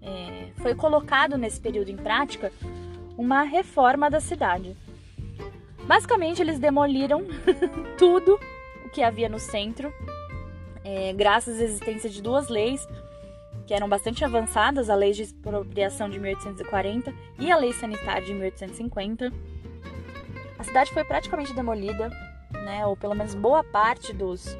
é, 0.00 0.48
foi 0.56 0.74
colocado 0.74 1.36
nesse 1.36 1.60
período 1.60 1.90
em 1.90 1.96
prática 1.96 2.50
uma 3.16 3.42
reforma 3.42 4.10
da 4.10 4.18
cidade. 4.20 4.74
Basicamente, 5.84 6.40
eles 6.40 6.58
demoliram 6.58 7.22
tudo 7.98 8.38
o 8.84 8.88
que 8.88 9.02
havia 9.02 9.28
no 9.28 9.38
centro, 9.38 9.92
é, 10.82 11.12
graças 11.12 11.60
à 11.60 11.64
existência 11.64 12.08
de 12.08 12.22
duas 12.22 12.48
leis 12.48 12.86
que 13.68 13.74
eram 13.74 13.86
bastante 13.86 14.24
avançadas, 14.24 14.88
a 14.88 14.94
Lei 14.94 15.12
de 15.12 15.24
Expropriação 15.24 16.08
de 16.08 16.18
1840 16.18 17.12
e 17.38 17.52
a 17.52 17.56
Lei 17.58 17.74
Sanitária 17.74 18.22
de 18.22 18.32
1850. 18.32 19.30
A 20.58 20.64
cidade 20.64 20.90
foi 20.90 21.04
praticamente 21.04 21.52
demolida, 21.52 22.08
né, 22.50 22.86
ou 22.86 22.96
pelo 22.96 23.14
menos 23.14 23.34
boa 23.34 23.62
parte 23.62 24.14
dos 24.14 24.56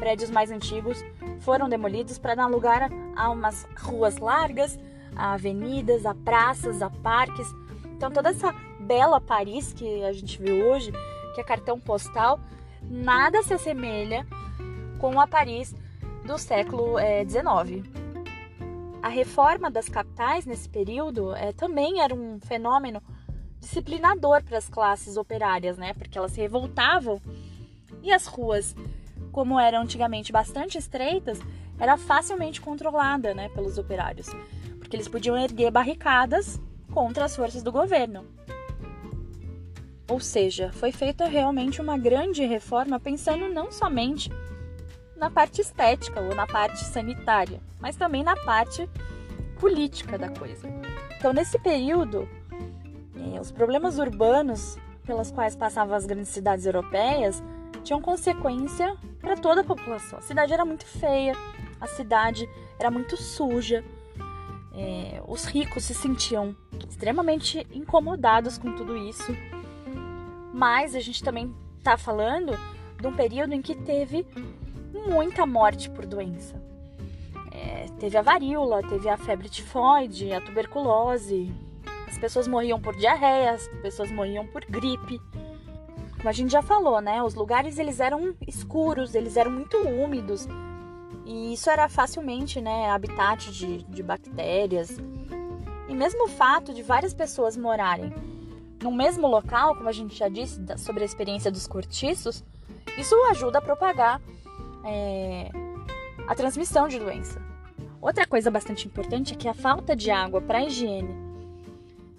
prédios 0.00 0.28
mais 0.28 0.50
antigos 0.50 1.04
foram 1.38 1.68
demolidos 1.68 2.18
para 2.18 2.34
dar 2.34 2.48
lugar 2.48 2.90
a 3.14 3.30
umas 3.30 3.64
ruas 3.78 4.18
largas, 4.18 4.76
a 5.14 5.34
avenidas, 5.34 6.04
a 6.04 6.12
praças, 6.12 6.82
a 6.82 6.90
parques. 6.90 7.46
Então 7.96 8.10
toda 8.10 8.30
essa 8.30 8.52
bela 8.80 9.20
Paris 9.20 9.72
que 9.72 10.02
a 10.02 10.12
gente 10.12 10.42
viu 10.42 10.66
hoje, 10.66 10.90
que 11.32 11.40
é 11.40 11.44
cartão 11.44 11.78
postal, 11.78 12.40
nada 12.82 13.40
se 13.44 13.54
assemelha 13.54 14.26
com 14.98 15.20
a 15.20 15.28
Paris 15.28 15.76
do 16.24 16.36
século 16.36 16.96
XIX. 16.98 17.86
Eh, 17.86 17.97
a 19.02 19.08
reforma 19.08 19.70
das 19.70 19.88
capitais 19.88 20.44
nesse 20.44 20.68
período 20.68 21.34
é, 21.34 21.52
também 21.52 22.00
era 22.00 22.14
um 22.14 22.40
fenômeno 22.40 23.02
disciplinador 23.60 24.42
para 24.42 24.58
as 24.58 24.68
classes 24.68 25.16
operárias, 25.16 25.76
né? 25.76 25.94
Porque 25.94 26.18
elas 26.18 26.32
se 26.32 26.40
revoltavam 26.40 27.20
e 28.02 28.12
as 28.12 28.26
ruas, 28.26 28.74
como 29.32 29.58
eram 29.58 29.82
antigamente 29.82 30.32
bastante 30.32 30.78
estreitas, 30.78 31.38
era 31.78 31.96
facilmente 31.96 32.60
controlada, 32.60 33.34
né, 33.34 33.48
pelos 33.50 33.78
operários, 33.78 34.28
porque 34.78 34.96
eles 34.96 35.08
podiam 35.08 35.36
erguer 35.36 35.70
barricadas 35.70 36.60
contra 36.92 37.24
as 37.24 37.36
forças 37.36 37.62
do 37.62 37.70
governo. 37.70 38.24
Ou 40.08 40.18
seja, 40.18 40.72
foi 40.72 40.90
feita 40.90 41.26
realmente 41.26 41.80
uma 41.80 41.98
grande 41.98 42.44
reforma 42.44 42.98
pensando 42.98 43.48
não 43.48 43.70
somente 43.70 44.30
na 45.18 45.30
parte 45.30 45.60
estética 45.60 46.20
ou 46.20 46.34
na 46.34 46.46
parte 46.46 46.84
sanitária, 46.84 47.60
mas 47.80 47.96
também 47.96 48.22
na 48.22 48.36
parte 48.36 48.88
política 49.58 50.16
da 50.16 50.28
coisa. 50.28 50.68
Então, 51.16 51.32
nesse 51.32 51.58
período, 51.58 52.28
eh, 53.16 53.40
os 53.40 53.50
problemas 53.50 53.98
urbanos 53.98 54.78
pelas 55.04 55.30
quais 55.30 55.56
passavam 55.56 55.96
as 55.96 56.06
grandes 56.06 56.28
cidades 56.28 56.64
europeias 56.64 57.42
tinham 57.82 58.00
consequência 58.00 58.96
para 59.20 59.36
toda 59.36 59.62
a 59.62 59.64
população. 59.64 60.18
A 60.18 60.22
cidade 60.22 60.52
era 60.52 60.64
muito 60.64 60.86
feia, 60.86 61.34
a 61.80 61.86
cidade 61.86 62.48
era 62.78 62.90
muito 62.90 63.16
suja, 63.16 63.84
eh, 64.74 65.20
os 65.26 65.44
ricos 65.44 65.84
se 65.84 65.94
sentiam 65.94 66.54
extremamente 66.88 67.66
incomodados 67.72 68.56
com 68.56 68.72
tudo 68.76 68.96
isso 68.96 69.34
mas 70.58 70.96
a 70.96 71.00
gente 71.00 71.22
também 71.22 71.54
está 71.78 71.96
falando 71.96 72.58
de 73.00 73.06
um 73.06 73.14
período 73.14 73.52
em 73.52 73.62
que 73.62 73.76
teve 73.76 74.26
muita 74.92 75.46
morte 75.46 75.90
por 75.90 76.06
doença. 76.06 76.54
É, 77.52 77.86
teve 77.98 78.16
a 78.16 78.22
varíola, 78.22 78.82
teve 78.82 79.08
a 79.08 79.16
febre 79.16 79.48
tifoide, 79.48 80.32
a 80.32 80.40
tuberculose. 80.40 81.52
As 82.06 82.16
pessoas 82.18 82.48
morriam 82.48 82.80
por 82.80 82.96
diarreia, 82.96 83.52
as 83.52 83.68
pessoas 83.82 84.10
morriam 84.10 84.46
por 84.46 84.64
gripe. 84.64 85.20
Como 86.16 86.28
a 86.28 86.32
gente 86.32 86.50
já 86.50 86.62
falou, 86.62 87.00
né? 87.00 87.22
Os 87.22 87.34
lugares 87.34 87.78
eles 87.78 88.00
eram 88.00 88.34
escuros, 88.46 89.14
eles 89.14 89.36
eram 89.36 89.50
muito 89.50 89.76
úmidos. 89.76 90.48
E 91.24 91.52
isso 91.52 91.68
era 91.68 91.88
facilmente, 91.88 92.60
né, 92.60 92.90
habitat 92.90 93.52
de, 93.52 93.82
de 93.84 94.02
bactérias. 94.02 94.96
E 95.86 95.94
mesmo 95.94 96.24
o 96.24 96.28
fato 96.28 96.72
de 96.72 96.82
várias 96.82 97.12
pessoas 97.12 97.56
morarem 97.56 98.12
no 98.82 98.92
mesmo 98.92 99.26
local, 99.26 99.74
como 99.74 99.88
a 99.88 99.92
gente 99.92 100.14
já 100.14 100.28
disse 100.28 100.60
sobre 100.78 101.02
a 101.02 101.06
experiência 101.06 101.50
dos 101.50 101.66
cortiços, 101.66 102.44
isso 102.96 103.14
ajuda 103.30 103.58
a 103.58 103.62
propagar 103.62 104.20
é, 104.88 105.50
a 106.26 106.34
transmissão 106.34 106.88
de 106.88 106.98
doença. 106.98 107.40
Outra 108.00 108.26
coisa 108.26 108.50
bastante 108.50 108.86
importante 108.86 109.34
é 109.34 109.36
que 109.36 109.48
a 109.48 109.54
falta 109.54 109.94
de 109.94 110.10
água 110.10 110.40
para 110.40 110.62
higiene 110.62 111.14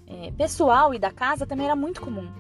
é, 0.08 0.32
pessoal 0.32 0.94
e 0.94 1.00
da 1.00 1.12
casa 1.12 1.48
também 1.48 1.66
era 1.66 1.76
muito 1.76 2.02
comum. 2.02 2.32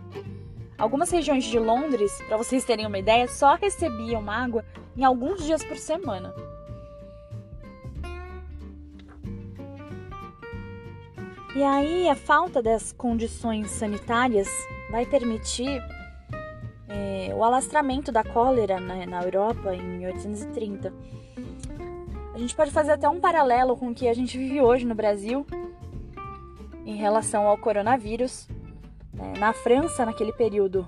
Algumas 0.78 1.10
regiões 1.12 1.44
de 1.44 1.60
Londres, 1.60 2.22
para 2.28 2.38
vocês 2.38 2.64
terem 2.64 2.86
uma 2.86 2.98
ideia, 2.98 3.28
só 3.28 3.56
recebiam 3.56 4.30
água 4.30 4.64
em 4.96 5.04
alguns 5.04 5.44
dias 5.44 5.64
por 5.64 5.78
semana. 5.78 6.34
E 11.56 11.64
aí 11.64 12.08
a 12.08 12.16
falta 12.16 12.62
das 12.62 12.94
condições 12.94 13.72
sanitárias 13.72 14.48
vai 14.92 15.06
permitir 15.06 15.82
é, 16.90 17.34
o 17.34 17.44
alastramento 17.44 18.12
da 18.12 18.24
cólera 18.24 18.80
né, 18.80 19.06
na 19.06 19.24
Europa 19.24 19.74
em 19.76 19.82
1830. 19.82 20.94
A 22.34 22.38
gente 22.38 22.56
pode 22.56 22.72
fazer 22.72 22.92
até 22.92 23.08
um 23.08 23.20
paralelo 23.20 23.78
com 23.78 23.90
o 23.90 23.96
que 23.96 24.08
a 24.08 24.14
gente 24.14 24.38
vive 24.38 24.60
hoje 24.62 24.86
no 24.86 24.96
Brasil 24.96 25.46
em 26.86 26.96
relação 26.96 27.48
ao 27.48 27.58
coronavírus. 27.58 28.48
Né? 29.14 29.34
Na 29.40 29.54
França, 29.54 30.06
naquele 30.06 30.34
período, 30.34 30.88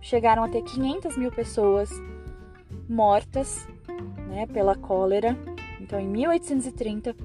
chegaram 0.00 0.44
a 0.44 0.48
ter 0.48 0.62
500 0.62 1.16
mil 1.16 1.30
pessoas 1.30 1.90
mortas 2.88 3.66
né, 4.28 4.46
pela 4.46 4.76
cólera. 4.76 5.36
Então, 5.80 5.98
em 5.98 6.06
1830 6.06 7.16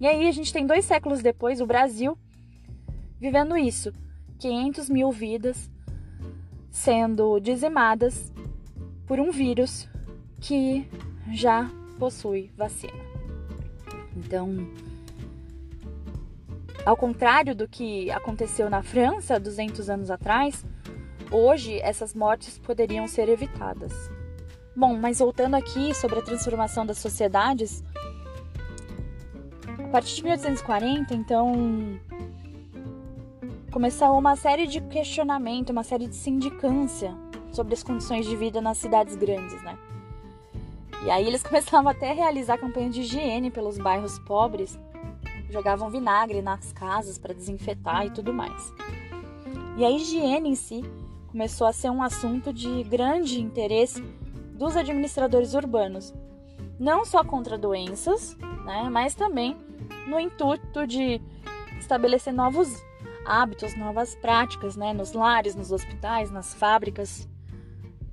e 0.00 0.06
aí 0.06 0.26
a 0.26 0.32
gente 0.32 0.50
tem 0.50 0.66
dois 0.66 0.86
séculos 0.86 1.20
depois 1.20 1.60
o 1.60 1.66
Brasil 1.66 2.16
vivendo 3.20 3.54
isso, 3.54 3.92
500 4.38 4.88
mil 4.88 5.12
vidas 5.12 5.70
sendo 6.70 7.40
dizimadas 7.40 8.32
por 9.06 9.18
um 9.18 9.30
vírus 9.30 9.88
que 10.40 10.88
já 11.32 11.70
possui 11.98 12.50
vacina. 12.56 12.92
Então, 14.16 14.68
ao 16.84 16.96
contrário 16.96 17.54
do 17.54 17.68
que 17.68 18.10
aconteceu 18.10 18.70
na 18.70 18.82
França 18.82 19.38
200 19.38 19.90
anos 19.90 20.10
atrás, 20.10 20.64
hoje 21.30 21.78
essas 21.80 22.14
mortes 22.14 22.58
poderiam 22.58 23.06
ser 23.06 23.28
evitadas. 23.28 23.92
Bom, 24.74 24.96
mas 24.96 25.18
voltando 25.18 25.56
aqui 25.56 25.94
sobre 25.94 26.20
a 26.20 26.22
transformação 26.22 26.86
das 26.86 26.98
sociedades, 26.98 27.84
a 29.78 29.88
partir 29.88 30.16
de 30.16 30.22
1840, 30.22 31.14
então, 31.14 32.00
começou 33.70 34.18
uma 34.18 34.34
série 34.34 34.66
de 34.66 34.80
questionamento, 34.80 35.70
uma 35.70 35.84
série 35.84 36.08
de 36.08 36.16
sindicância 36.16 37.16
sobre 37.52 37.74
as 37.74 37.82
condições 37.82 38.26
de 38.26 38.34
vida 38.34 38.60
nas 38.60 38.78
cidades 38.78 39.14
grandes, 39.14 39.62
né? 39.62 39.78
E 41.04 41.10
aí 41.10 41.26
eles 41.26 41.42
começavam 41.44 41.88
até 41.88 42.10
a 42.10 42.14
realizar 42.14 42.58
campanhas 42.58 42.94
de 42.94 43.02
higiene 43.02 43.50
pelos 43.50 43.78
bairros 43.78 44.18
pobres, 44.18 44.78
jogavam 45.48 45.88
vinagre 45.88 46.42
nas 46.42 46.72
casas 46.72 47.16
para 47.16 47.32
desinfetar 47.32 48.06
e 48.06 48.10
tudo 48.10 48.32
mais. 48.32 48.72
E 49.76 49.84
a 49.84 49.90
higiene 49.90 50.50
em 50.50 50.54
si 50.56 50.84
começou 51.30 51.66
a 51.66 51.72
ser 51.72 51.90
um 51.90 52.02
assunto 52.02 52.52
de 52.52 52.82
grande 52.82 53.40
interesse 53.40 54.02
dos 54.54 54.76
administradores 54.76 55.54
urbanos, 55.54 56.12
não 56.78 57.04
só 57.04 57.22
contra 57.22 57.56
doenças, 57.56 58.36
né, 58.64 58.88
mas 58.90 59.14
também 59.14 59.56
no 60.08 60.18
intuito 60.18 60.86
de 60.88 61.20
estabelecer 61.78 62.32
novos 62.32 62.82
hábitos, 63.24 63.76
novas 63.76 64.14
práticas, 64.14 64.76
né, 64.76 64.92
nos 64.92 65.12
lares, 65.12 65.54
nos 65.54 65.72
hospitais, 65.72 66.30
nas 66.30 66.54
fábricas. 66.54 67.28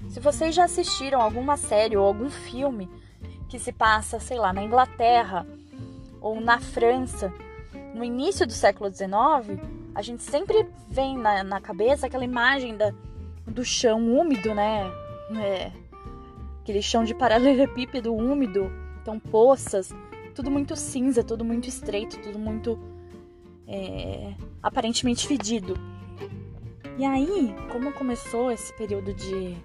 Se 0.09 0.19
vocês 0.19 0.55
já 0.55 0.65
assistiram 0.65 1.21
alguma 1.21 1.57
série 1.57 1.97
ou 1.97 2.05
algum 2.05 2.29
filme 2.29 2.89
que 3.49 3.59
se 3.59 3.71
passa, 3.71 4.19
sei 4.19 4.37
lá, 4.37 4.53
na 4.53 4.63
Inglaterra 4.63 5.45
ou 6.21 6.39
na 6.39 6.59
França, 6.59 7.33
no 7.93 8.03
início 8.03 8.45
do 8.45 8.53
século 8.53 8.91
XIX, 8.91 9.59
a 9.95 10.01
gente 10.01 10.23
sempre 10.23 10.67
vem 10.89 11.17
na, 11.17 11.43
na 11.43 11.59
cabeça 11.59 12.07
aquela 12.07 12.23
imagem 12.23 12.77
da, 12.77 12.93
do 13.45 13.65
chão 13.65 13.99
úmido, 13.99 14.53
né? 14.53 14.83
É, 15.41 15.71
aquele 16.61 16.81
chão 16.81 17.03
de 17.03 17.15
paralelepípedo 17.15 18.13
úmido, 18.13 18.71
então 19.01 19.19
poças, 19.19 19.93
tudo 20.35 20.51
muito 20.51 20.75
cinza, 20.75 21.23
tudo 21.23 21.43
muito 21.43 21.67
estreito, 21.67 22.19
tudo 22.19 22.37
muito 22.37 22.77
é, 23.67 24.33
aparentemente 24.63 25.27
fedido. 25.27 25.77
E 26.97 27.05
aí, 27.05 27.53
como 27.71 27.91
começou 27.93 28.51
esse 28.51 28.73
período 28.73 29.13
de 29.13 29.55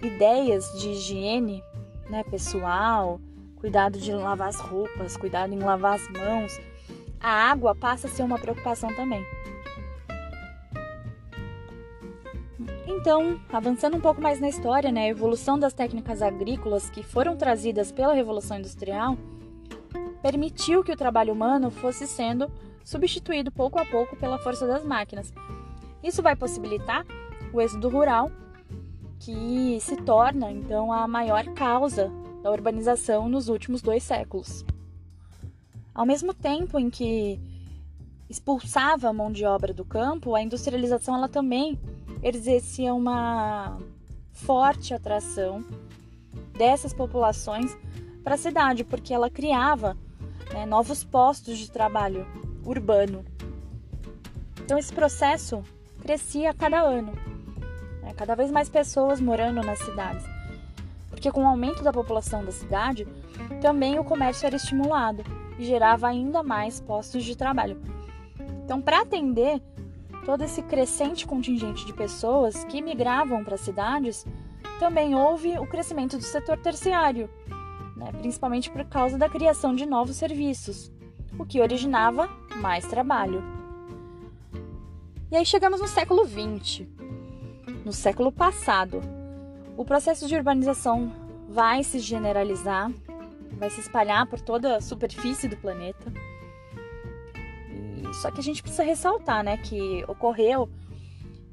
ideias 0.00 0.70
de 0.78 0.90
higiene 0.90 1.62
né, 2.08 2.22
pessoal, 2.24 3.20
cuidado 3.56 3.98
de 3.98 4.12
lavar 4.12 4.48
as 4.48 4.60
roupas, 4.60 5.16
cuidado 5.16 5.52
em 5.52 5.58
lavar 5.58 5.94
as 5.94 6.08
mãos, 6.10 6.60
a 7.18 7.30
água 7.50 7.74
passa 7.74 8.06
a 8.06 8.10
ser 8.10 8.22
uma 8.22 8.38
preocupação 8.38 8.94
também. 8.94 9.24
Então, 12.86 13.40
avançando 13.52 13.96
um 13.96 14.00
pouco 14.00 14.20
mais 14.20 14.40
na 14.40 14.48
história, 14.48 14.92
né, 14.92 15.06
a 15.06 15.08
evolução 15.08 15.58
das 15.58 15.72
técnicas 15.72 16.22
agrícolas 16.22 16.88
que 16.88 17.02
foram 17.02 17.36
trazidas 17.36 17.90
pela 17.90 18.14
Revolução 18.14 18.58
Industrial 18.58 19.16
permitiu 20.24 20.82
que 20.82 20.90
o 20.90 20.96
trabalho 20.96 21.34
humano 21.34 21.70
fosse 21.70 22.06
sendo 22.06 22.50
substituído 22.82 23.52
pouco 23.52 23.78
a 23.78 23.84
pouco 23.84 24.16
pela 24.16 24.38
força 24.38 24.66
das 24.66 24.82
máquinas. 24.82 25.30
Isso 26.02 26.22
vai 26.22 26.34
possibilitar 26.34 27.04
o 27.52 27.60
êxodo 27.60 27.90
rural 27.90 28.32
que 29.20 29.78
se 29.82 29.98
torna 29.98 30.50
então 30.50 30.90
a 30.90 31.06
maior 31.06 31.44
causa 31.52 32.10
da 32.42 32.50
urbanização 32.50 33.28
nos 33.28 33.50
últimos 33.50 33.82
dois 33.82 34.02
séculos. 34.02 34.64
Ao 35.94 36.06
mesmo 36.06 36.32
tempo 36.32 36.78
em 36.78 36.88
que 36.88 37.38
expulsava 38.26 39.10
a 39.10 39.12
mão 39.12 39.30
de 39.30 39.44
obra 39.44 39.74
do 39.74 39.84
campo, 39.84 40.34
a 40.34 40.40
industrialização 40.40 41.16
ela 41.16 41.28
também 41.28 41.78
exercia 42.22 42.94
uma 42.94 43.76
forte 44.32 44.94
atração 44.94 45.62
dessas 46.56 46.94
populações 46.94 47.76
para 48.22 48.36
a 48.36 48.38
cidade, 48.38 48.84
porque 48.84 49.12
ela 49.12 49.28
criava 49.28 49.94
né, 50.54 50.64
novos 50.64 51.04
postos 51.04 51.58
de 51.58 51.70
trabalho 51.70 52.26
urbano. 52.64 53.24
Então 54.64 54.78
esse 54.78 54.92
processo 54.92 55.62
crescia 56.00 56.50
a 56.50 56.54
cada 56.54 56.80
ano 56.80 57.12
cada 58.14 58.34
vez 58.34 58.50
mais 58.50 58.68
pessoas 58.68 59.20
morando 59.20 59.62
nas 59.62 59.78
cidades. 59.80 60.24
Porque 61.10 61.30
com 61.30 61.44
o 61.44 61.48
aumento 61.48 61.82
da 61.82 61.92
população 61.92 62.44
da 62.44 62.52
cidade, 62.52 63.06
também 63.60 63.98
o 63.98 64.04
comércio 64.04 64.46
era 64.46 64.56
estimulado 64.56 65.24
e 65.58 65.64
gerava 65.64 66.08
ainda 66.08 66.42
mais 66.42 66.80
postos 66.80 67.24
de 67.24 67.36
trabalho. 67.36 67.80
Então, 68.64 68.80
para 68.80 69.02
atender 69.02 69.60
todo 70.24 70.42
esse 70.42 70.62
crescente 70.62 71.26
contingente 71.26 71.84
de 71.84 71.92
pessoas 71.92 72.64
que 72.64 72.80
migravam 72.80 73.44
para 73.44 73.56
as 73.56 73.60
cidades, 73.60 74.26
também 74.78 75.14
houve 75.14 75.58
o 75.58 75.66
crescimento 75.66 76.16
do 76.16 76.24
setor 76.24 76.58
terciário, 76.58 77.28
né, 77.96 78.10
principalmente 78.12 78.70
por 78.70 78.84
causa 78.84 79.16
da 79.16 79.28
criação 79.28 79.74
de 79.74 79.86
novos 79.86 80.16
serviços, 80.16 80.92
o 81.38 81.44
que 81.44 81.60
originava 81.60 82.28
mais 82.56 82.86
trabalho. 82.86 83.42
E 85.30 85.36
aí 85.36 85.44
chegamos 85.44 85.80
no 85.80 85.88
século 85.88 86.24
XX 86.24 86.86
no 87.84 87.92
século 87.92 88.32
passado. 88.32 89.02
O 89.76 89.84
processo 89.84 90.26
de 90.26 90.34
urbanização 90.34 91.12
vai 91.48 91.84
se 91.84 91.98
generalizar, 91.98 92.90
vai 93.58 93.68
se 93.70 93.80
espalhar 93.80 94.26
por 94.26 94.40
toda 94.40 94.76
a 94.76 94.80
superfície 94.80 95.48
do 95.48 95.56
planeta. 95.56 96.12
Só 98.22 98.30
que 98.30 98.40
a 98.40 98.42
gente 98.42 98.62
precisa 98.62 98.84
ressaltar, 98.84 99.44
né, 99.44 99.56
que 99.58 100.04
ocorreu 100.08 100.68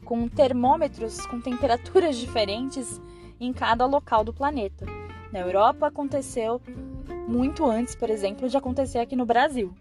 com 0.06 0.28
termômetros 0.28 1.26
com 1.26 1.42
temperaturas 1.42 2.18
diferentes 2.20 3.02
em 3.40 3.52
cada 3.52 3.86
local 3.86 4.24
do 4.24 4.34
planeta. 4.34 4.86
Na 5.32 5.40
Europa 5.40 5.88
aconteceu 5.88 6.62
muito 7.28 7.66
antes, 7.66 7.96
por 7.96 8.10
exemplo, 8.10 8.50
de 8.50 8.58
acontecer 8.58 9.00
aqui 9.00 9.16
no 9.16 9.26
Brasil. 9.26 9.74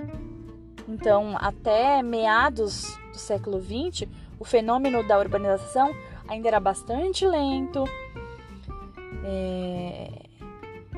Então, 0.89 1.37
até 1.39 2.03
meados 2.03 2.99
do 3.13 3.19
século 3.19 3.61
XX, 3.61 4.09
o 4.39 4.45
fenômeno 4.45 5.07
da 5.07 5.19
urbanização 5.19 5.95
ainda 6.29 6.49
era 6.49 6.61
bastante 6.61 7.27
lento 7.27 7.85
é, 9.25 10.11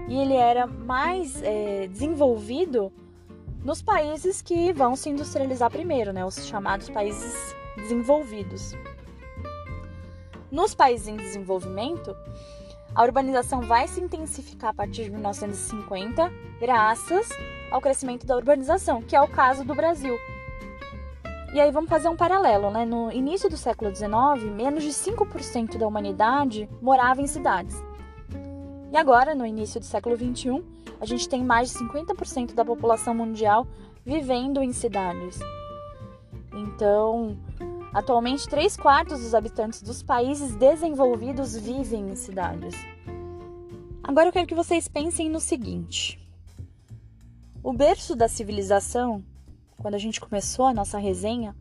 e 0.08 0.16
ele 0.16 0.34
era 0.34 0.66
mais 0.66 1.42
é, 1.42 1.86
desenvolvido 1.88 2.92
nos 3.64 3.80
países 3.80 4.42
que 4.42 4.72
vão 4.72 4.96
se 4.96 5.08
industrializar 5.08 5.70
primeiro, 5.70 6.12
né, 6.12 6.24
os 6.24 6.46
chamados 6.46 6.88
países 6.88 7.54
desenvolvidos. 7.76 8.74
Nos 10.50 10.74
países 10.74 11.08
em 11.08 11.16
desenvolvimento, 11.16 12.14
a 12.94 13.02
urbanização 13.02 13.62
vai 13.62 13.88
se 13.88 14.00
intensificar 14.00 14.70
a 14.70 14.74
partir 14.74 15.04
de 15.04 15.10
1950, 15.10 16.30
graças 16.60 17.28
ao 17.70 17.80
crescimento 17.80 18.26
da 18.26 18.36
urbanização, 18.36 19.00
que 19.02 19.16
é 19.16 19.20
o 19.20 19.28
caso 19.28 19.64
do 19.64 19.74
Brasil. 19.74 20.16
E 21.54 21.60
aí 21.60 21.70
vamos 21.70 21.90
fazer 21.90 22.08
um 22.08 22.16
paralelo, 22.16 22.70
né? 22.70 22.84
No 22.84 23.12
início 23.12 23.48
do 23.48 23.56
século 23.56 23.94
XIX, 23.94 24.10
menos 24.54 24.82
de 24.82 24.90
5% 24.90 25.76
da 25.78 25.86
humanidade 25.86 26.68
morava 26.80 27.20
em 27.20 27.26
cidades. 27.26 27.82
E 28.90 28.96
agora, 28.96 29.34
no 29.34 29.46
início 29.46 29.80
do 29.80 29.86
século 29.86 30.16
XXI, 30.16 30.62
a 31.00 31.06
gente 31.06 31.28
tem 31.28 31.42
mais 31.42 31.70
de 31.70 31.78
50% 31.78 32.54
da 32.54 32.64
população 32.64 33.14
mundial 33.14 33.66
vivendo 34.04 34.62
em 34.62 34.72
cidades. 34.72 35.38
Então, 36.54 37.36
atualmente, 37.92 38.48
3 38.48 38.76
quartos 38.76 39.20
dos 39.20 39.34
habitantes 39.34 39.82
dos 39.82 40.02
países 40.02 40.54
desenvolvidos 40.54 41.56
vivem 41.56 42.10
em 42.10 42.16
cidades. 42.16 42.74
Agora 44.02 44.28
eu 44.28 44.32
quero 44.32 44.46
que 44.46 44.54
vocês 44.54 44.88
pensem 44.88 45.28
no 45.28 45.40
seguinte: 45.40 46.18
o 47.62 47.72
berço 47.72 48.16
da 48.16 48.28
civilização 48.28 49.22
quando 49.82 49.96
a 49.96 49.98
gente 49.98 50.20
começou 50.20 50.66
a 50.66 50.72
nossa 50.72 50.96
resenha, 50.96 51.56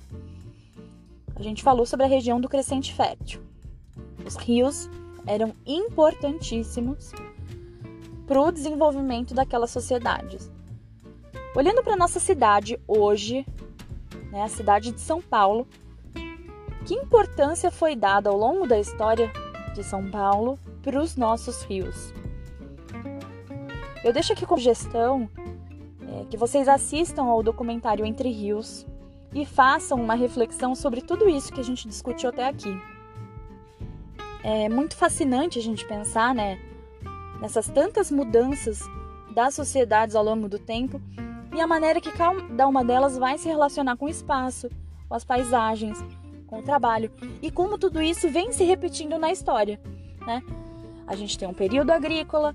a 1.35 1.41
gente 1.41 1.63
falou 1.63 1.87
sobre 1.87 2.05
a 2.05 2.09
região 2.09 2.39
do 2.39 2.47
Crescente 2.47 2.93
Fértil. 2.93 3.41
Os 4.23 4.35
rios 4.35 4.87
eram 5.25 5.53
importantíssimos 5.65 7.11
para 8.27 8.39
o 8.39 8.51
desenvolvimento 8.51 9.33
daquelas 9.33 9.71
sociedades. 9.71 10.51
Olhando 11.55 11.83
para 11.83 11.97
nossa 11.97 12.19
cidade 12.19 12.79
hoje, 12.87 13.43
né, 14.31 14.43
a 14.43 14.47
cidade 14.47 14.91
de 14.91 15.01
São 15.01 15.19
Paulo, 15.19 15.67
que 16.85 16.93
importância 16.93 17.69
foi 17.69 17.95
dada 17.95 18.29
ao 18.29 18.37
longo 18.37 18.67
da 18.67 18.79
história 18.79 19.31
de 19.73 19.83
São 19.83 20.09
Paulo 20.09 20.57
para 20.81 20.99
os 20.99 21.15
nossos 21.15 21.63
rios? 21.63 22.13
Eu 24.03 24.11
deixo 24.11 24.33
aqui 24.33 24.45
como 24.45 24.59
gestão 24.59 25.29
é, 26.01 26.25
que 26.25 26.37
vocês 26.37 26.67
assistam 26.67 27.23
ao 27.23 27.43
documentário 27.43 28.05
Entre 28.05 28.29
Rios 28.29 28.85
e 29.33 29.45
façam 29.45 30.01
uma 30.01 30.15
reflexão 30.15 30.73
sobre 30.75 31.01
tudo 31.01 31.29
isso 31.29 31.53
que 31.53 31.59
a 31.59 31.63
gente 31.63 31.87
discutiu 31.87 32.29
até 32.29 32.47
aqui. 32.47 32.75
É 34.43 34.67
muito 34.67 34.95
fascinante 34.95 35.59
a 35.59 35.61
gente 35.61 35.85
pensar, 35.85 36.33
né, 36.33 36.59
nessas 37.39 37.67
tantas 37.67 38.09
mudanças 38.09 38.79
das 39.35 39.53
sociedades 39.53 40.15
ao 40.15 40.23
longo 40.23 40.49
do 40.49 40.57
tempo 40.57 40.99
e 41.55 41.61
a 41.61 41.67
maneira 41.67 42.01
que 42.01 42.11
cada 42.11 42.67
uma 42.67 42.83
delas 42.83 43.17
vai 43.17 43.37
se 43.37 43.47
relacionar 43.47 43.95
com 43.97 44.05
o 44.05 44.09
espaço, 44.09 44.67
com 45.07 45.13
as 45.13 45.23
paisagens, 45.23 46.03
com 46.51 46.59
o 46.59 46.61
trabalho 46.61 47.09
e 47.41 47.49
como 47.49 47.77
tudo 47.77 48.01
isso 48.01 48.29
vem 48.29 48.51
se 48.51 48.65
repetindo 48.65 49.17
na 49.17 49.31
história, 49.31 49.79
né? 50.27 50.43
A 51.07 51.15
gente 51.15 51.39
tem 51.39 51.47
um 51.47 51.53
período 51.53 51.91
agrícola, 51.91 52.53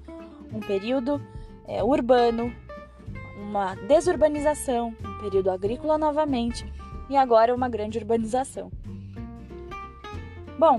um 0.52 0.60
período 0.60 1.20
é, 1.66 1.82
urbano, 1.82 2.54
uma 3.40 3.74
desurbanização, 3.74 4.94
um 5.02 5.18
período 5.22 5.50
agrícola 5.50 5.96
novamente 5.96 6.70
e 7.08 7.16
agora 7.16 7.54
uma 7.54 7.70
grande 7.70 7.98
urbanização. 7.98 8.70
Bom, 10.58 10.78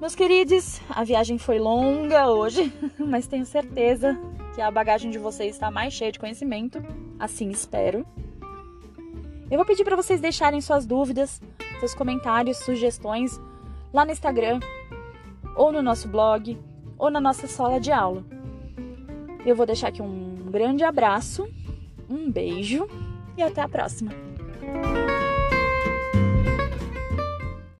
meus 0.00 0.14
queridos, 0.14 0.80
a 0.88 1.02
viagem 1.02 1.38
foi 1.38 1.58
longa 1.58 2.30
hoje, 2.30 2.72
mas 2.98 3.26
tenho 3.26 3.44
certeza 3.44 4.16
que 4.54 4.60
a 4.60 4.70
bagagem 4.70 5.10
de 5.10 5.18
vocês 5.18 5.54
está 5.54 5.72
mais 5.72 5.92
cheia 5.92 6.12
de 6.12 6.20
conhecimento, 6.20 6.80
assim 7.18 7.50
espero. 7.50 8.06
Eu 9.50 9.56
vou 9.56 9.66
pedir 9.66 9.82
para 9.82 9.96
vocês 9.96 10.20
deixarem 10.20 10.60
suas 10.60 10.86
dúvidas 10.86 11.40
seus 11.78 11.94
comentários, 11.94 12.58
sugestões 12.58 13.40
lá 13.92 14.04
no 14.04 14.12
Instagram, 14.12 14.60
ou 15.56 15.72
no 15.72 15.82
nosso 15.82 16.08
blog, 16.08 16.58
ou 16.98 17.10
na 17.10 17.20
nossa 17.20 17.46
sala 17.46 17.80
de 17.80 17.92
aula. 17.92 18.24
Eu 19.44 19.56
vou 19.56 19.66
deixar 19.66 19.88
aqui 19.88 20.02
um 20.02 20.36
grande 20.50 20.84
abraço, 20.84 21.48
um 22.08 22.30
beijo 22.30 22.88
e 23.36 23.42
até 23.42 23.62
a 23.62 23.68
próxima! 23.68 24.10